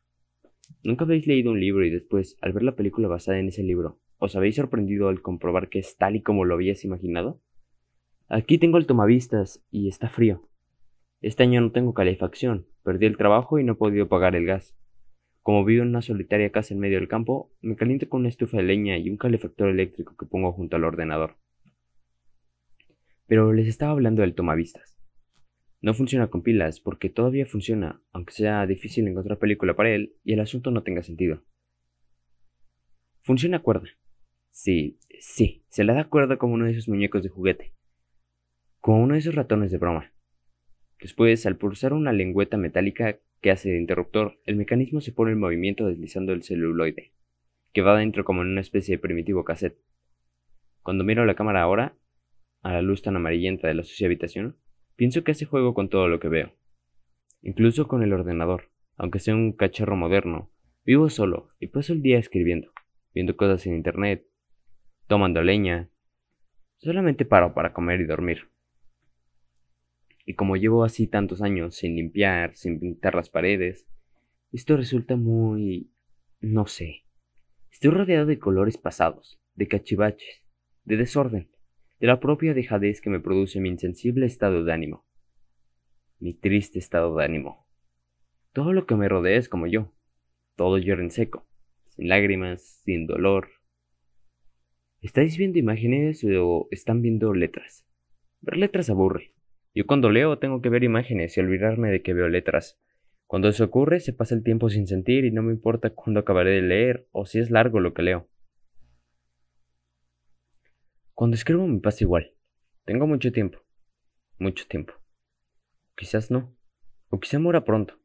¿Nunca 0.82 1.04
habéis 1.04 1.26
leído 1.26 1.52
un 1.52 1.60
libro 1.60 1.84
y 1.84 1.90
después, 1.90 2.36
al 2.40 2.52
ver 2.52 2.62
la 2.62 2.74
película 2.74 3.08
basada 3.08 3.38
en 3.38 3.48
ese 3.48 3.62
libro, 3.62 4.00
os 4.18 4.34
habéis 4.36 4.56
sorprendido 4.56 5.08
al 5.08 5.22
comprobar 5.22 5.68
que 5.68 5.78
es 5.78 5.96
tal 5.96 6.16
y 6.16 6.22
como 6.22 6.44
lo 6.44 6.54
habías 6.54 6.84
imaginado? 6.84 7.40
Aquí 8.28 8.58
tengo 8.58 8.78
el 8.78 8.86
tomavistas 8.86 9.64
y 9.70 9.88
está 9.88 10.08
frío. 10.08 10.48
Este 11.20 11.42
año 11.42 11.60
no 11.60 11.70
tengo 11.70 11.94
calefacción, 11.94 12.66
perdí 12.82 13.06
el 13.06 13.16
trabajo 13.16 13.58
y 13.58 13.64
no 13.64 13.74
he 13.74 13.76
podido 13.76 14.08
pagar 14.08 14.34
el 14.34 14.46
gas. 14.46 14.74
Como 15.42 15.64
vivo 15.64 15.82
en 15.82 15.88
una 15.88 16.02
solitaria 16.02 16.50
casa 16.50 16.72
en 16.72 16.80
medio 16.80 16.98
del 16.98 17.08
campo, 17.08 17.52
me 17.60 17.74
caliento 17.74 18.08
con 18.08 18.20
una 18.20 18.28
estufa 18.28 18.58
de 18.58 18.62
leña 18.62 18.96
y 18.96 19.10
un 19.10 19.16
calefactor 19.16 19.68
eléctrico 19.68 20.16
que 20.16 20.26
pongo 20.26 20.52
junto 20.52 20.76
al 20.76 20.84
ordenador. 20.84 21.36
Pero 23.26 23.52
les 23.52 23.66
estaba 23.66 23.90
hablando 23.90 24.22
del 24.22 24.34
tomavistas. 24.34 24.96
No 25.80 25.94
funciona 25.94 26.28
con 26.28 26.42
pilas 26.42 26.78
porque 26.78 27.10
todavía 27.10 27.44
funciona, 27.44 28.00
aunque 28.12 28.32
sea 28.32 28.64
difícil 28.66 29.08
encontrar 29.08 29.38
película 29.38 29.74
para 29.74 29.90
él 29.90 30.14
y 30.22 30.34
el 30.34 30.40
asunto 30.40 30.70
no 30.70 30.84
tenga 30.84 31.02
sentido. 31.02 31.42
Funciona 33.22 33.62
cuerda. 33.62 33.88
Sí, 34.52 35.00
sí, 35.18 35.64
se 35.70 35.82
le 35.82 35.92
da 35.92 36.08
cuerda 36.08 36.36
como 36.36 36.54
uno 36.54 36.66
de 36.66 36.72
esos 36.72 36.88
muñecos 36.88 37.24
de 37.24 37.30
juguete. 37.30 37.72
Como 38.78 39.02
uno 39.02 39.14
de 39.14 39.20
esos 39.20 39.34
ratones 39.34 39.72
de 39.72 39.78
broma. 39.78 40.12
Después, 41.00 41.46
al 41.46 41.56
pulsar 41.56 41.94
una 41.94 42.12
lengüeta 42.12 42.56
metálica 42.56 43.18
que 43.42 43.50
hace 43.50 43.70
de 43.70 43.78
interruptor, 43.78 44.40
el 44.46 44.56
mecanismo 44.56 45.00
se 45.00 45.12
pone 45.12 45.32
en 45.32 45.40
movimiento 45.40 45.86
deslizando 45.86 46.32
el 46.32 46.44
celuloide, 46.44 47.12
que 47.72 47.82
va 47.82 47.94
adentro 47.94 48.24
como 48.24 48.42
en 48.42 48.48
una 48.48 48.60
especie 48.60 48.96
de 48.96 49.02
primitivo 49.02 49.44
cassette. 49.44 49.78
Cuando 50.82 51.04
miro 51.04 51.26
la 51.26 51.34
cámara 51.34 51.60
ahora, 51.60 51.96
a 52.62 52.72
la 52.72 52.82
luz 52.82 53.02
tan 53.02 53.16
amarillenta 53.16 53.66
de 53.66 53.74
la 53.74 53.82
sucia 53.82 54.06
habitación, 54.06 54.56
pienso 54.94 55.24
que 55.24 55.32
hace 55.32 55.44
juego 55.44 55.74
con 55.74 55.88
todo 55.88 56.06
lo 56.06 56.20
que 56.20 56.28
veo. 56.28 56.52
Incluso 57.42 57.88
con 57.88 58.04
el 58.04 58.12
ordenador, 58.12 58.70
aunque 58.96 59.18
sea 59.18 59.34
un 59.34 59.52
cacharro 59.52 59.96
moderno, 59.96 60.52
vivo 60.84 61.10
solo 61.10 61.48
y 61.58 61.66
paso 61.66 61.92
el 61.92 62.02
día 62.02 62.18
escribiendo, 62.18 62.72
viendo 63.12 63.36
cosas 63.36 63.66
en 63.66 63.74
internet, 63.74 64.24
tomando 65.08 65.42
leña. 65.42 65.90
Solamente 66.76 67.24
paro 67.24 67.54
para 67.54 67.72
comer 67.72 68.00
y 68.00 68.04
dormir. 68.04 68.51
Y 70.24 70.34
como 70.34 70.56
llevo 70.56 70.84
así 70.84 71.06
tantos 71.06 71.42
años 71.42 71.76
sin 71.76 71.96
limpiar, 71.96 72.54
sin 72.54 72.78
pintar 72.78 73.14
las 73.14 73.30
paredes, 73.30 73.86
esto 74.52 74.76
resulta 74.76 75.16
muy... 75.16 75.90
no 76.40 76.66
sé. 76.66 77.04
Estoy 77.70 77.90
rodeado 77.90 78.26
de 78.26 78.38
colores 78.38 78.76
pasados, 78.76 79.40
de 79.54 79.66
cachivaches, 79.66 80.44
de 80.84 80.96
desorden, 80.96 81.50
de 81.98 82.06
la 82.06 82.20
propia 82.20 82.54
dejadez 82.54 83.00
que 83.00 83.10
me 83.10 83.20
produce 83.20 83.60
mi 83.60 83.68
insensible 83.68 84.26
estado 84.26 84.64
de 84.64 84.72
ánimo. 84.72 85.06
Mi 86.18 86.34
triste 86.34 86.78
estado 86.78 87.16
de 87.16 87.24
ánimo. 87.24 87.66
Todo 88.52 88.72
lo 88.72 88.86
que 88.86 88.94
me 88.94 89.08
rodea 89.08 89.38
es 89.38 89.48
como 89.48 89.66
yo. 89.66 89.92
Todo 90.56 90.78
llora 90.78 91.02
en 91.02 91.10
seco, 91.10 91.48
sin 91.88 92.08
lágrimas, 92.08 92.82
sin 92.84 93.06
dolor. 93.06 93.48
¿Estáis 95.00 95.36
viendo 95.36 95.58
imágenes 95.58 96.24
o 96.24 96.68
están 96.70 97.02
viendo 97.02 97.34
letras? 97.34 97.86
Ver 98.40 98.58
letras 98.58 98.90
aburre. 98.90 99.31
Yo 99.74 99.86
cuando 99.86 100.10
leo 100.10 100.38
tengo 100.38 100.60
que 100.60 100.68
ver 100.68 100.84
imágenes 100.84 101.36
y 101.36 101.40
olvidarme 101.40 101.90
de 101.90 102.02
que 102.02 102.12
veo 102.12 102.28
letras. 102.28 102.78
Cuando 103.26 103.48
eso 103.48 103.64
ocurre 103.64 104.00
se 104.00 104.12
pasa 104.12 104.34
el 104.34 104.42
tiempo 104.42 104.68
sin 104.68 104.86
sentir 104.86 105.24
y 105.24 105.30
no 105.30 105.42
me 105.42 105.52
importa 105.52 105.90
cuándo 105.90 106.20
acabaré 106.20 106.50
de 106.50 106.62
leer 106.62 107.08
o 107.10 107.24
si 107.24 107.38
es 107.38 107.50
largo 107.50 107.80
lo 107.80 107.94
que 107.94 108.02
leo. 108.02 108.28
Cuando 111.14 111.36
escribo 111.36 111.66
me 111.66 111.80
pasa 111.80 112.04
igual. 112.04 112.34
Tengo 112.84 113.06
mucho 113.06 113.32
tiempo. 113.32 113.58
Mucho 114.38 114.66
tiempo. 114.66 114.92
Quizás 115.96 116.30
no. 116.30 116.54
O 117.08 117.18
quizá 117.18 117.38
muera 117.38 117.64
pronto. 117.64 117.98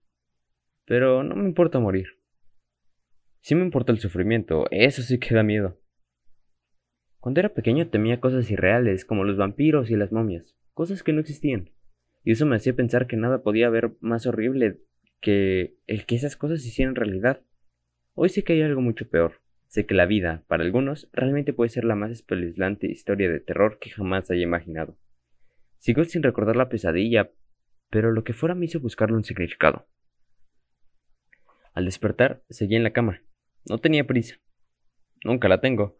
Pero 0.86 1.24
no 1.24 1.36
me 1.36 1.50
importa 1.50 1.80
morir. 1.80 2.08
Sí 3.42 3.56
me 3.56 3.64
importa 3.64 3.92
el 3.92 4.00
sufrimiento, 4.00 4.68
eso 4.72 5.02
sí 5.02 5.20
que 5.20 5.34
da 5.34 5.44
miedo. 5.44 5.80
Cuando 7.20 7.40
era 7.40 7.54
pequeño 7.54 7.90
temía 7.90 8.22
cosas 8.22 8.50
irreales 8.52 9.04
como 9.04 9.24
los 9.24 9.38
vampiros 9.38 9.90
y 9.90 9.96
las 9.96 10.12
momias 10.12 10.57
cosas 10.78 11.02
que 11.02 11.12
no 11.12 11.22
existían. 11.22 11.72
Y 12.24 12.34
eso 12.34 12.46
me 12.46 12.56
hacía 12.56 12.76
pensar 12.76 13.08
que 13.08 13.18
nada 13.18 13.42
podía 13.42 13.66
haber 13.66 13.98
más 14.00 14.28
horrible 14.28 14.80
que 15.20 15.76
el 15.88 16.06
que 16.06 16.14
esas 16.14 16.38
cosas 16.38 16.62
se 16.62 16.68
hicieran 16.68 16.94
realidad. 16.94 17.42
Hoy 18.14 18.30
sé 18.30 18.44
que 18.44 18.54
hay 18.54 18.62
algo 18.62 18.80
mucho 18.80 19.10
peor. 19.10 19.42
Sé 19.66 19.88
que 19.88 19.96
la 19.96 20.06
vida, 20.06 20.44
para 20.48 20.64
algunos, 20.64 21.10
realmente 21.14 21.52
puede 21.52 21.72
ser 21.72 21.84
la 21.84 21.96
más 21.96 22.12
espeluznante 22.12 22.86
historia 22.86 23.28
de 23.28 23.40
terror 23.40 23.80
que 23.82 23.90
jamás 23.90 24.30
haya 24.30 24.44
imaginado. 24.44 25.00
Sigo 25.80 26.04
sin 26.04 26.22
recordar 26.22 26.56
la 26.56 26.70
pesadilla, 26.70 27.32
pero 27.90 28.12
lo 28.12 28.24
que 28.24 28.34
fuera 28.34 28.54
me 28.54 28.66
hizo 28.66 28.80
buscarle 28.80 29.16
un 29.16 29.24
significado. 29.24 29.88
Al 31.74 31.86
despertar, 31.86 32.44
seguí 32.52 32.76
en 32.76 32.84
la 32.84 32.94
cama. 32.94 33.24
No 33.68 33.80
tenía 33.80 34.06
prisa. 34.06 34.36
Nunca 35.24 35.50
la 35.50 35.60
tengo. 35.60 36.00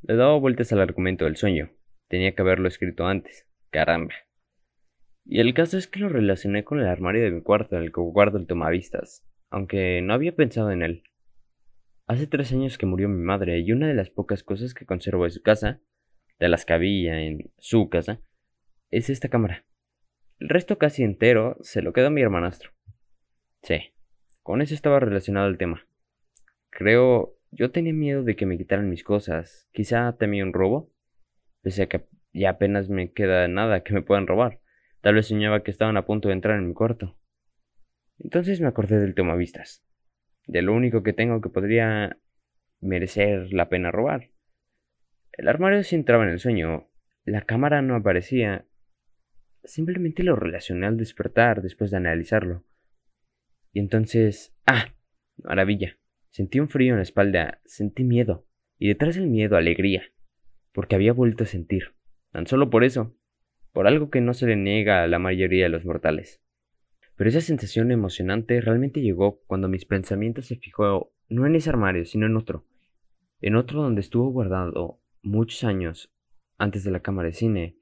Le 0.00 0.16
daba 0.16 0.38
vueltas 0.38 0.72
al 0.72 0.80
argumento 0.80 1.26
del 1.26 1.36
sueño. 1.36 1.70
Tenía 2.08 2.34
que 2.34 2.40
haberlo 2.40 2.66
escrito 2.66 3.06
antes. 3.06 3.49
Caramba. 3.70 4.14
Y 5.24 5.40
el 5.40 5.54
caso 5.54 5.78
es 5.78 5.86
que 5.86 6.00
lo 6.00 6.08
relacioné 6.08 6.64
con 6.64 6.80
el 6.80 6.88
armario 6.88 7.22
de 7.22 7.30
mi 7.30 7.42
cuarto 7.42 7.76
en 7.76 7.82
el 7.82 7.92
que 7.92 8.00
guardo 8.00 8.38
el 8.38 8.46
tomavistas, 8.46 9.24
aunque 9.48 10.02
no 10.02 10.12
había 10.12 10.34
pensado 10.34 10.70
en 10.70 10.82
él. 10.82 11.04
Hace 12.06 12.26
tres 12.26 12.52
años 12.52 12.78
que 12.78 12.86
murió 12.86 13.08
mi 13.08 13.22
madre 13.22 13.60
y 13.60 13.70
una 13.70 13.86
de 13.86 13.94
las 13.94 14.10
pocas 14.10 14.42
cosas 14.42 14.74
que 14.74 14.86
conservo 14.86 15.24
de 15.24 15.30
su 15.30 15.42
casa, 15.42 15.80
de 16.40 16.48
las 16.48 16.64
que 16.64 16.72
había 16.72 17.20
en 17.20 17.52
su 17.58 17.88
casa, 17.88 18.20
es 18.90 19.08
esta 19.08 19.28
cámara. 19.28 19.64
El 20.40 20.48
resto 20.48 20.78
casi 20.78 21.04
entero 21.04 21.56
se 21.60 21.82
lo 21.82 21.92
quedó 21.92 22.10
mi 22.10 22.22
hermanastro. 22.22 22.72
Sí, 23.62 23.92
con 24.42 24.62
eso 24.62 24.74
estaba 24.74 24.98
relacionado 24.98 25.46
el 25.46 25.58
tema. 25.58 25.86
Creo, 26.70 27.36
yo 27.52 27.70
tenía 27.70 27.92
miedo 27.92 28.24
de 28.24 28.34
que 28.34 28.46
me 28.46 28.58
quitaran 28.58 28.90
mis 28.90 29.04
cosas, 29.04 29.68
quizá 29.70 30.16
temía 30.16 30.42
un 30.42 30.52
robo, 30.52 30.90
pese 31.62 31.82
a 31.82 31.88
que 31.88 32.06
y 32.32 32.44
apenas 32.44 32.88
me 32.88 33.12
queda 33.12 33.48
nada 33.48 33.82
que 33.82 33.92
me 33.92 34.02
puedan 34.02 34.26
robar. 34.26 34.60
Tal 35.00 35.14
vez 35.14 35.26
soñaba 35.26 35.62
que 35.62 35.70
estaban 35.70 35.96
a 35.96 36.06
punto 36.06 36.28
de 36.28 36.34
entrar 36.34 36.58
en 36.58 36.68
mi 36.68 36.74
cuarto. 36.74 37.18
Entonces 38.18 38.60
me 38.60 38.68
acordé 38.68 38.98
del 38.98 39.14
tomavistas, 39.14 39.82
de 40.46 40.62
lo 40.62 40.74
único 40.74 41.02
que 41.02 41.12
tengo 41.12 41.40
que 41.40 41.48
podría 41.48 42.18
merecer 42.80 43.52
la 43.52 43.68
pena 43.68 43.90
robar. 43.90 44.30
El 45.32 45.48
armario 45.48 45.82
sí 45.82 45.96
entraba 45.96 46.24
en 46.24 46.30
el 46.30 46.38
sueño, 46.38 46.90
la 47.24 47.42
cámara 47.42 47.80
no 47.82 47.96
aparecía. 47.96 48.66
Simplemente 49.64 50.22
lo 50.22 50.36
relacioné 50.36 50.86
al 50.86 50.96
despertar 50.96 51.62
después 51.62 51.90
de 51.90 51.98
analizarlo. 51.98 52.64
Y 53.72 53.80
entonces... 53.80 54.54
¡Ah! 54.66 54.86
Maravilla. 55.38 55.98
Sentí 56.30 56.60
un 56.60 56.68
frío 56.68 56.92
en 56.92 56.98
la 56.98 57.02
espalda, 57.02 57.60
sentí 57.64 58.04
miedo, 58.04 58.46
y 58.78 58.88
detrás 58.88 59.16
del 59.16 59.26
miedo 59.26 59.56
alegría, 59.56 60.02
porque 60.72 60.94
había 60.94 61.12
vuelto 61.12 61.44
a 61.44 61.46
sentir. 61.46 61.94
Tan 62.32 62.46
solo 62.46 62.70
por 62.70 62.84
eso. 62.84 63.16
por 63.72 63.86
algo 63.86 64.10
que 64.10 64.20
no 64.20 64.34
se 64.34 64.48
le 64.48 64.56
niega 64.56 65.04
a 65.04 65.06
la 65.06 65.20
mayoría 65.20 65.64
de 65.64 65.68
los 65.68 65.84
mortales. 65.84 66.42
Pero 67.14 67.30
esa 67.30 67.40
sensación 67.40 67.92
emocionante 67.92 68.60
realmente 68.60 69.00
llegó 69.00 69.42
cuando 69.46 69.68
mis 69.68 69.84
pensamientos 69.84 70.46
se 70.46 70.56
fijó 70.56 71.12
no 71.28 71.46
en 71.46 71.54
ese 71.54 71.70
armario, 71.70 72.04
sino 72.04 72.26
en 72.26 72.36
otro, 72.36 72.66
en 73.40 73.54
otro 73.54 73.82
donde 73.82 74.00
estuvo 74.00 74.30
guardado 74.30 75.00
muchos 75.22 75.62
años 75.62 76.12
antes 76.58 76.82
de 76.82 76.90
la 76.90 77.00
cámara 77.00 77.28
de 77.28 77.34
cine, 77.34 77.76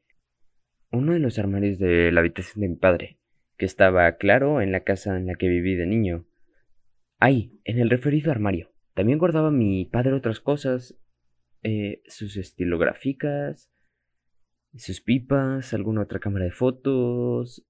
uno 0.90 1.12
de 1.12 1.20
los 1.20 1.38
armarios 1.38 1.78
de 1.78 2.12
la 2.12 2.20
habitación 2.20 2.60
de 2.60 2.68
mi 2.68 2.76
padre, 2.76 3.18
que 3.56 3.64
estaba 3.64 4.16
claro 4.16 4.60
en 4.60 4.72
la 4.72 4.80
casa 4.80 5.16
en 5.16 5.26
la 5.26 5.34
que 5.34 5.48
viví 5.48 5.74
de 5.74 5.86
niño. 5.86 6.26
Ahí, 7.18 7.58
en 7.64 7.78
el 7.78 7.90
referido 7.90 8.30
armario, 8.30 8.72
también 8.94 9.18
guardaba 9.18 9.50
mi 9.50 9.86
padre 9.86 10.12
otras 10.12 10.40
cosas, 10.40 10.98
eh, 11.62 12.02
sus 12.06 12.36
estilográficas, 12.36 13.70
sus 14.76 15.00
pipas, 15.00 15.72
alguna 15.74 16.02
otra 16.02 16.18
cámara 16.18 16.44
de 16.44 16.50
fotos. 16.50 17.64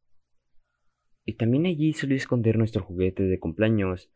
Y 1.25 1.35
también 1.35 1.67
allí 1.67 1.93
solía 1.93 2.17
esconder 2.17 2.59
nuestro 2.59 2.83
juguete 2.83 3.23
de 3.23 3.39
cumpleaños, 3.39 4.11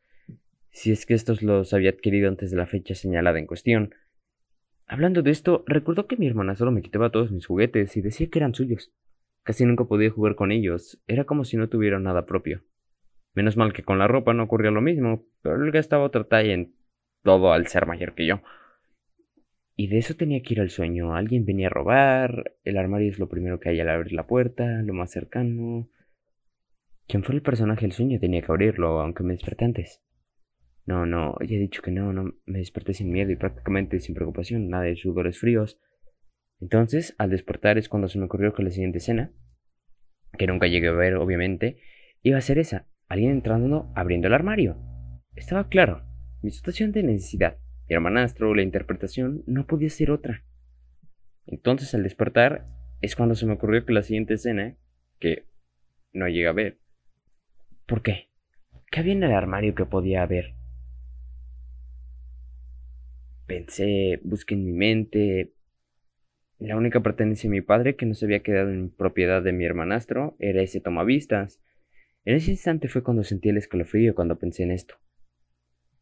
si 0.70 0.92
es 0.92 1.04
que 1.06 1.14
estos 1.14 1.42
los 1.42 1.74
había 1.74 1.90
adquirido 1.90 2.28
antes 2.28 2.50
de 2.50 2.56
la 2.56 2.66
fecha 2.66 2.94
señalada 2.94 3.38
en 3.38 3.46
cuestión. 3.46 3.94
Hablando 4.86 5.22
de 5.22 5.30
esto, 5.30 5.64
recuerdo 5.66 6.06
que 6.06 6.16
mi 6.16 6.26
hermana 6.26 6.56
solo 6.56 6.72
me 6.72 6.82
quitaba 6.82 7.10
todos 7.10 7.30
mis 7.30 7.46
juguetes 7.46 7.96
y 7.96 8.00
decía 8.00 8.28
que 8.28 8.38
eran 8.38 8.54
suyos. 8.54 8.92
Casi 9.42 9.64
nunca 9.64 9.84
podía 9.84 10.10
jugar 10.10 10.34
con 10.34 10.52
ellos, 10.52 11.02
era 11.06 11.24
como 11.24 11.44
si 11.44 11.56
no 11.56 11.68
tuviera 11.68 11.98
nada 11.98 12.26
propio. 12.26 12.62
Menos 13.34 13.56
mal 13.56 13.72
que 13.72 13.82
con 13.82 13.98
la 13.98 14.08
ropa 14.08 14.34
no 14.34 14.44
ocurría 14.44 14.70
lo 14.70 14.80
mismo, 14.80 15.26
pero 15.42 15.62
él 15.62 15.70
gastaba 15.70 16.04
otra 16.04 16.24
talla 16.24 16.52
en 16.52 16.74
todo 17.22 17.52
al 17.52 17.66
ser 17.66 17.86
mayor 17.86 18.14
que 18.14 18.26
yo. 18.26 18.42
Y 19.82 19.88
de 19.88 19.98
eso 19.98 20.14
tenía 20.14 20.40
que 20.42 20.54
ir 20.54 20.60
al 20.60 20.70
sueño. 20.70 21.16
Alguien 21.16 21.44
venía 21.44 21.66
a 21.66 21.70
robar, 21.70 22.54
el 22.62 22.76
armario 22.76 23.10
es 23.10 23.18
lo 23.18 23.28
primero 23.28 23.58
que 23.58 23.68
hay 23.68 23.80
al 23.80 23.88
abrir 23.88 24.12
la 24.12 24.28
puerta, 24.28 24.80
lo 24.80 24.94
más 24.94 25.10
cercano. 25.10 25.90
Quien 27.08 27.24
fuera 27.24 27.38
el 27.38 27.42
personaje 27.42 27.80
del 27.80 27.90
sueño 27.90 28.20
tenía 28.20 28.42
que 28.42 28.52
abrirlo, 28.52 29.00
aunque 29.00 29.24
me 29.24 29.32
desperté 29.32 29.64
antes. 29.64 30.00
No, 30.86 31.04
no, 31.04 31.34
ya 31.40 31.56
he 31.56 31.58
dicho 31.58 31.82
que 31.82 31.90
no, 31.90 32.12
no, 32.12 32.32
me 32.46 32.60
desperté 32.60 32.94
sin 32.94 33.10
miedo 33.10 33.32
y 33.32 33.34
prácticamente 33.34 33.98
sin 33.98 34.14
preocupación, 34.14 34.68
nada 34.68 34.84
de 34.84 34.94
sudores 34.94 35.40
fríos. 35.40 35.80
Entonces, 36.60 37.16
al 37.18 37.30
despertar 37.30 37.76
es 37.76 37.88
cuando 37.88 38.06
se 38.06 38.20
me 38.20 38.26
ocurrió 38.26 38.54
que 38.54 38.62
la 38.62 38.70
siguiente 38.70 38.98
escena, 38.98 39.32
que 40.38 40.46
nunca 40.46 40.68
llegué 40.68 40.86
a 40.86 40.92
ver 40.92 41.16
obviamente, 41.16 41.78
iba 42.22 42.38
a 42.38 42.40
ser 42.40 42.60
esa, 42.60 42.86
alguien 43.08 43.32
entrando 43.32 43.90
abriendo 43.96 44.28
el 44.28 44.34
armario. 44.34 44.76
Estaba 45.34 45.68
claro, 45.68 46.04
mi 46.40 46.52
situación 46.52 46.92
de 46.92 47.02
necesidad, 47.02 47.58
mi 47.88 47.94
hermanastro, 47.94 48.54
la 48.54 48.62
interpretación, 48.62 49.42
no 49.46 49.66
podía 49.66 49.90
ser 49.90 50.10
otra. 50.10 50.44
Entonces, 51.46 51.94
al 51.94 52.02
despertar, 52.02 52.66
es 53.00 53.16
cuando 53.16 53.34
se 53.34 53.46
me 53.46 53.54
ocurrió 53.54 53.84
que 53.84 53.92
la 53.92 54.02
siguiente 54.02 54.34
escena, 54.34 54.76
que 55.18 55.46
no 56.12 56.28
llegué 56.28 56.46
a 56.46 56.52
ver. 56.52 56.78
¿Por 57.86 58.02
qué? 58.02 58.28
¿Qué 58.90 59.00
había 59.00 59.12
en 59.12 59.24
el 59.24 59.32
armario 59.32 59.74
que 59.74 59.86
podía 59.86 60.22
haber? 60.22 60.54
Pensé, 63.46 64.20
busqué 64.22 64.54
en 64.54 64.64
mi 64.64 64.72
mente. 64.72 65.52
La 66.58 66.76
única 66.76 67.00
pertenencia 67.00 67.48
de 67.48 67.56
mi 67.56 67.60
padre 67.60 67.96
que 67.96 68.06
no 68.06 68.14
se 68.14 68.24
había 68.24 68.42
quedado 68.42 68.70
en 68.70 68.90
propiedad 68.90 69.42
de 69.42 69.52
mi 69.52 69.64
hermanastro 69.64 70.36
era 70.38 70.62
ese 70.62 70.80
tomavistas. 70.80 71.60
En 72.24 72.36
ese 72.36 72.52
instante 72.52 72.88
fue 72.88 73.02
cuando 73.02 73.24
sentí 73.24 73.48
el 73.48 73.56
escalofrío 73.56 74.14
cuando 74.14 74.38
pensé 74.38 74.62
en 74.62 74.70
esto. 74.70 74.94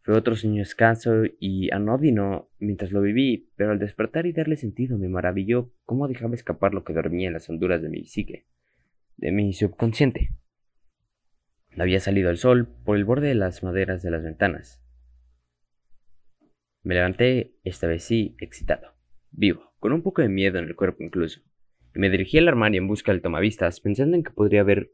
Fue 0.02 0.16
otro 0.16 0.34
sueño 0.34 0.62
escaso 0.62 1.24
y 1.38 1.70
anodino 1.72 2.48
mientras 2.58 2.90
lo 2.90 3.02
viví, 3.02 3.50
pero 3.56 3.72
al 3.72 3.78
despertar 3.78 4.26
y 4.26 4.32
darle 4.32 4.56
sentido 4.56 4.96
me 4.96 5.08
maravilló 5.08 5.72
cómo 5.84 6.08
dejaba 6.08 6.34
escapar 6.34 6.72
lo 6.72 6.84
que 6.84 6.94
dormía 6.94 7.28
en 7.28 7.34
las 7.34 7.48
honduras 7.50 7.82
de 7.82 7.90
mi 7.90 8.06
psique, 8.06 8.46
de 9.18 9.30
mi 9.30 9.52
subconsciente. 9.52 10.30
Había 11.76 12.00
salido 12.00 12.30
el 12.30 12.38
sol 12.38 12.66
por 12.84 12.96
el 12.96 13.04
borde 13.04 13.28
de 13.28 13.34
las 13.34 13.62
maderas 13.62 14.02
de 14.02 14.10
las 14.10 14.24
ventanas. 14.24 14.82
Me 16.82 16.94
levanté, 16.94 17.56
esta 17.62 17.86
vez 17.86 18.02
sí, 18.02 18.36
excitado, 18.40 18.94
vivo, 19.30 19.74
con 19.78 19.92
un 19.92 20.02
poco 20.02 20.22
de 20.22 20.30
miedo 20.30 20.58
en 20.58 20.64
el 20.64 20.76
cuerpo 20.76 21.04
incluso, 21.04 21.42
y 21.94 21.98
me 21.98 22.08
dirigí 22.08 22.38
al 22.38 22.48
armario 22.48 22.80
en 22.80 22.88
busca 22.88 23.12
del 23.12 23.20
tomavistas, 23.20 23.80
pensando 23.80 24.16
en 24.16 24.22
que 24.22 24.30
podría 24.30 24.62
haber 24.62 24.92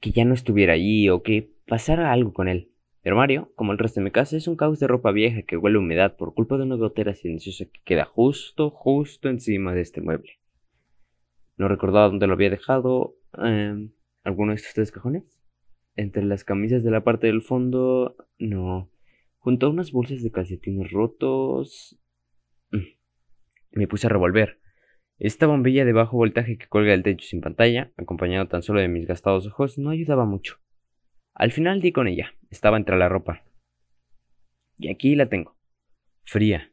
que 0.00 0.10
ya 0.12 0.24
no 0.24 0.34
estuviera 0.34 0.74
allí 0.74 1.08
o 1.08 1.22
que 1.22 1.54
pasara 1.66 2.12
algo 2.12 2.32
con 2.32 2.48
él. 2.48 2.70
El 3.02 3.12
armario, 3.12 3.50
como 3.54 3.72
el 3.72 3.78
resto 3.78 4.00
de 4.00 4.04
mi 4.04 4.10
casa, 4.10 4.36
es 4.36 4.46
un 4.46 4.56
caos 4.56 4.78
de 4.78 4.86
ropa 4.86 5.10
vieja 5.10 5.42
que 5.42 5.56
huele 5.56 5.76
a 5.76 5.80
humedad 5.80 6.16
por 6.16 6.34
culpa 6.34 6.58
de 6.58 6.64
una 6.64 6.76
gotera 6.76 7.14
silenciosa 7.14 7.64
que 7.64 7.80
queda 7.84 8.04
justo, 8.04 8.70
justo 8.70 9.30
encima 9.30 9.74
de 9.74 9.80
este 9.80 10.02
mueble. 10.02 10.38
No 11.56 11.68
recordaba 11.68 12.08
dónde 12.08 12.26
lo 12.26 12.34
había 12.34 12.50
dejado. 12.50 13.16
Em, 13.38 13.92
¿Alguno 14.22 14.52
de 14.52 14.56
estos 14.56 14.74
tres 14.74 14.92
cajones? 14.92 15.40
Entre 15.96 16.22
las 16.22 16.44
camisas 16.44 16.84
de 16.84 16.90
la 16.90 17.02
parte 17.02 17.26
del 17.26 17.40
fondo. 17.40 18.16
No. 18.38 18.90
Junto 19.38 19.66
a 19.66 19.70
unas 19.70 19.92
bolsas 19.92 20.22
de 20.22 20.30
calcetines 20.30 20.90
rotos. 20.90 21.98
Mm. 22.70 22.78
Me 23.72 23.88
puse 23.88 24.06
a 24.06 24.10
revolver. 24.10 24.60
Esta 25.18 25.46
bombilla 25.46 25.84
de 25.84 25.92
bajo 25.92 26.16
voltaje 26.16 26.58
que 26.58 26.66
cuelga 26.66 26.92
del 26.92 27.02
techo 27.02 27.26
sin 27.26 27.40
pantalla, 27.40 27.92
acompañado 27.96 28.48
tan 28.48 28.62
solo 28.62 28.80
de 28.80 28.88
mis 28.88 29.06
gastados 29.06 29.46
ojos, 29.46 29.76
no 29.76 29.90
ayudaba 29.90 30.24
mucho. 30.24 30.56
Al 31.40 31.52
final 31.52 31.80
di 31.80 31.90
con 31.90 32.06
ella. 32.06 32.34
Estaba 32.50 32.76
entre 32.76 32.98
la 32.98 33.08
ropa. 33.08 33.44
Y 34.76 34.90
aquí 34.90 35.14
la 35.14 35.30
tengo. 35.30 35.56
Fría. 36.22 36.70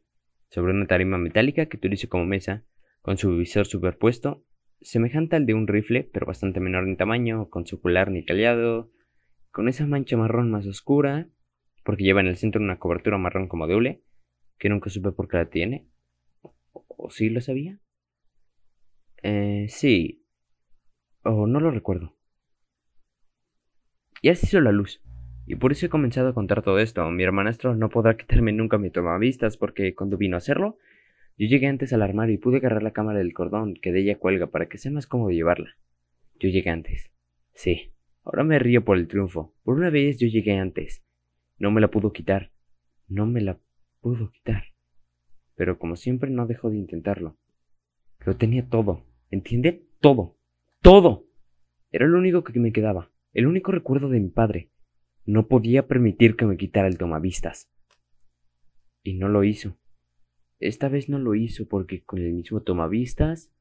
Sobre 0.50 0.74
una 0.74 0.88
tarima 0.88 1.18
metálica 1.18 1.68
que 1.68 1.78
utilizo 1.78 2.10
como 2.10 2.26
mesa, 2.26 2.66
con 3.02 3.18
su 3.18 3.38
visor 3.38 3.66
superpuesto, 3.66 4.44
semejante 4.82 5.38
al 5.38 5.46
de 5.46 5.54
un 5.54 5.68
rifle, 5.68 6.04
pero 6.12 6.26
bastante 6.26 6.60
menor 6.60 6.86
en 6.86 6.98
tamaño, 6.98 7.50
con 7.50 7.66
su 7.66 7.80
cular 7.80 8.12
nicaleado, 8.12 8.92
con 9.52 9.70
esa 9.70 9.88
mancha 9.88 10.18
marrón 10.18 10.52
más 10.52 10.68
oscura 10.68 11.30
porque 11.86 12.04
lleva 12.04 12.20
en 12.20 12.28
el 12.28 12.36
centro 12.36 12.62
una 12.62 12.78
cobertura 12.78 13.18
marrón 13.18 13.48
como 13.48 13.68
de 13.68 13.76
hule, 13.76 14.04
que 14.60 14.68
nunca 14.68 14.90
supe 14.90 15.14
por 15.14 15.30
qué 15.30 15.38
la 15.38 15.50
tiene. 15.50 15.88
¿O, 16.74 17.10
sí 17.10 17.30
lo 17.30 17.40
sabía? 17.40 17.80
Eh, 19.24 19.68
sí. 19.70 20.26
O 21.24 21.48
no 21.48 21.62
lo 21.62 21.72
recuerdo. 21.72 22.17
Ya 24.24 24.36
se 24.36 24.46
hizo 24.46 24.62
la 24.62 24.72
luz. 24.72 25.02
Y 25.46 25.56
por 25.56 25.72
eso 25.72 25.86
he 25.86 25.90
comenzado 25.90 26.30
a 26.30 26.34
contar 26.34 26.62
todo 26.62 26.80
esto. 26.80 27.10
Mi 27.10 27.24
hermanastro 27.24 27.76
no 27.76 27.90
podrá 27.90 28.18
quitarme 28.18 28.52
nunca 28.52 28.78
mi 28.78 28.90
tomavistas 28.90 29.58
porque 29.58 29.96
cuando 29.96 30.18
vino 30.18 30.36
a 30.36 30.40
hacerlo, 30.40 30.78
yo 31.38 31.48
llegué 31.48 31.68
antes 31.68 31.94
al 31.94 32.02
armario 32.02 32.36
y 32.36 32.38
pude 32.40 32.58
agarrar 32.58 32.84
la 32.84 32.92
cámara 32.92 33.20
del 33.20 33.34
cordón 33.34 33.76
que 33.76 33.92
de 33.92 34.02
ella 34.02 34.18
cuelga 34.18 34.48
para 34.48 34.68
que 34.68 34.78
sea 34.78 34.92
más 34.92 35.08
cómodo 35.08 35.30
llevarla. 35.30 35.78
Yo 36.40 36.50
llegué 36.50 36.70
antes. 36.70 37.12
Sí. 37.54 37.94
Ahora 38.24 38.44
me 38.44 38.60
río 38.60 38.84
por 38.84 38.98
el 38.98 39.08
triunfo. 39.08 39.56
Por 39.64 39.76
una 39.76 39.90
vez 39.90 40.20
yo 40.20 40.28
llegué 40.28 40.58
antes. 40.58 41.04
No 41.58 41.72
me 41.72 41.80
la 41.80 41.90
pudo 41.90 42.12
quitar. 42.12 42.52
No 43.08 43.26
me 43.26 43.40
la 43.40 43.60
pudo 44.02 44.32
quitar. 44.32 44.66
Pero 45.56 45.80
como 45.80 45.96
siempre 45.96 46.30
no 46.30 46.46
dejó 46.46 46.70
de 46.70 46.78
intentarlo. 46.78 47.38
Lo 48.26 48.36
tenía 48.36 48.68
todo. 48.68 49.06
¿Entiende? 49.32 49.88
Todo. 50.02 50.38
Todo. 50.82 51.26
Era 51.92 52.06
lo 52.06 52.18
único 52.18 52.44
que 52.44 52.60
me 52.60 52.74
quedaba. 52.74 53.12
El 53.34 53.48
único 53.48 53.72
recuerdo 53.72 54.10
de 54.10 54.20
mi 54.20 54.30
padre. 54.30 54.72
No 55.26 55.48
podía 55.48 55.88
permitir 55.88 56.36
que 56.36 56.46
me 56.46 56.58
quitara 56.58 56.88
el 56.88 56.98
tomavistas. 56.98 57.70
Y 59.04 59.16
no 59.16 59.28
lo 59.28 59.44
hizo. 59.44 59.78
Esta 60.60 60.90
vez 60.90 61.10
no 61.10 61.20
lo 61.20 61.36
hizo 61.36 61.68
porque 61.68 62.04
con 62.04 62.20
el 62.20 62.34
mismo 62.34 62.62
tomavistas 62.62 63.52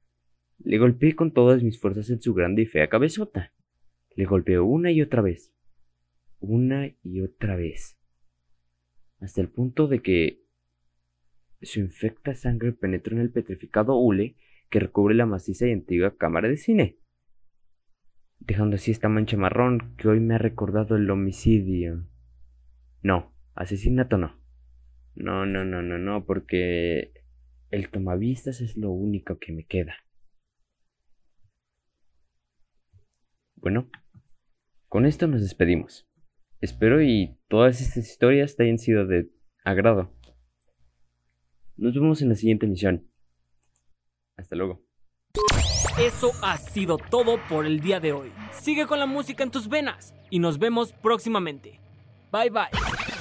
le 0.58 0.78
golpeé 0.78 1.14
con 1.14 1.32
todas 1.32 1.62
mis 1.62 1.78
fuerzas 1.78 2.08
en 2.10 2.22
su 2.22 2.32
grande 2.32 2.62
y 2.62 2.66
fea 2.66 2.88
cabezota. 2.88 3.52
Le 4.14 4.24
golpeó 4.24 4.64
una 4.64 4.90
y 4.90 5.02
otra 5.02 5.20
vez 5.20 5.52
una 6.40 6.92
y 7.02 7.20
otra 7.20 7.56
vez, 7.56 7.98
hasta 9.20 9.40
el 9.40 9.48
punto 9.48 9.88
de 9.88 10.00
que 10.00 10.42
su 11.62 11.80
infecta 11.80 12.34
sangre 12.34 12.72
penetró 12.72 13.16
en 13.16 13.22
el 13.22 13.30
petrificado 13.30 13.96
hule 13.96 14.36
que 14.70 14.80
recubre 14.80 15.14
la 15.14 15.26
maciza 15.26 15.66
y 15.66 15.72
antigua 15.72 16.16
cámara 16.16 16.48
de 16.48 16.56
cine, 16.56 16.98
dejando 18.38 18.76
así 18.76 18.90
esta 18.90 19.08
mancha 19.08 19.36
marrón 19.36 19.94
que 19.96 20.08
hoy 20.08 20.20
me 20.20 20.34
ha 20.34 20.38
recordado 20.38 20.96
el 20.96 21.10
homicidio. 21.10 22.06
No, 23.02 23.32
asesinato 23.54 24.18
no. 24.18 24.38
No, 25.14 25.46
no, 25.46 25.64
no, 25.64 25.82
no, 25.82 25.98
no, 25.98 26.24
porque 26.26 27.12
el 27.70 27.88
tomavistas 27.90 28.60
es 28.60 28.76
lo 28.76 28.90
único 28.90 29.38
que 29.38 29.52
me 29.52 29.64
queda. 29.64 29.96
Bueno, 33.56 33.90
con 34.88 35.06
esto 35.06 35.26
nos 35.26 35.40
despedimos. 35.40 36.06
Espero 36.60 37.02
y 37.02 37.38
todas 37.48 37.80
estas 37.80 38.08
historias 38.08 38.56
te 38.56 38.64
hayan 38.64 38.78
sido 38.78 39.06
de 39.06 39.30
agrado. 39.64 40.12
Nos 41.76 41.94
vemos 41.94 42.22
en 42.22 42.30
la 42.30 42.34
siguiente 42.34 42.66
emisión. 42.66 43.10
Hasta 44.36 44.56
luego. 44.56 44.85
Eso 45.98 46.32
ha 46.42 46.58
sido 46.58 46.98
todo 46.98 47.38
por 47.48 47.66
el 47.66 47.80
día 47.80 48.00
de 48.00 48.12
hoy. 48.12 48.32
Sigue 48.52 48.86
con 48.86 48.98
la 48.98 49.06
música 49.06 49.42
en 49.42 49.50
tus 49.50 49.68
venas 49.68 50.14
y 50.30 50.38
nos 50.38 50.58
vemos 50.58 50.92
próximamente. 50.92 51.80
Bye 52.30 52.50
bye. 52.50 53.15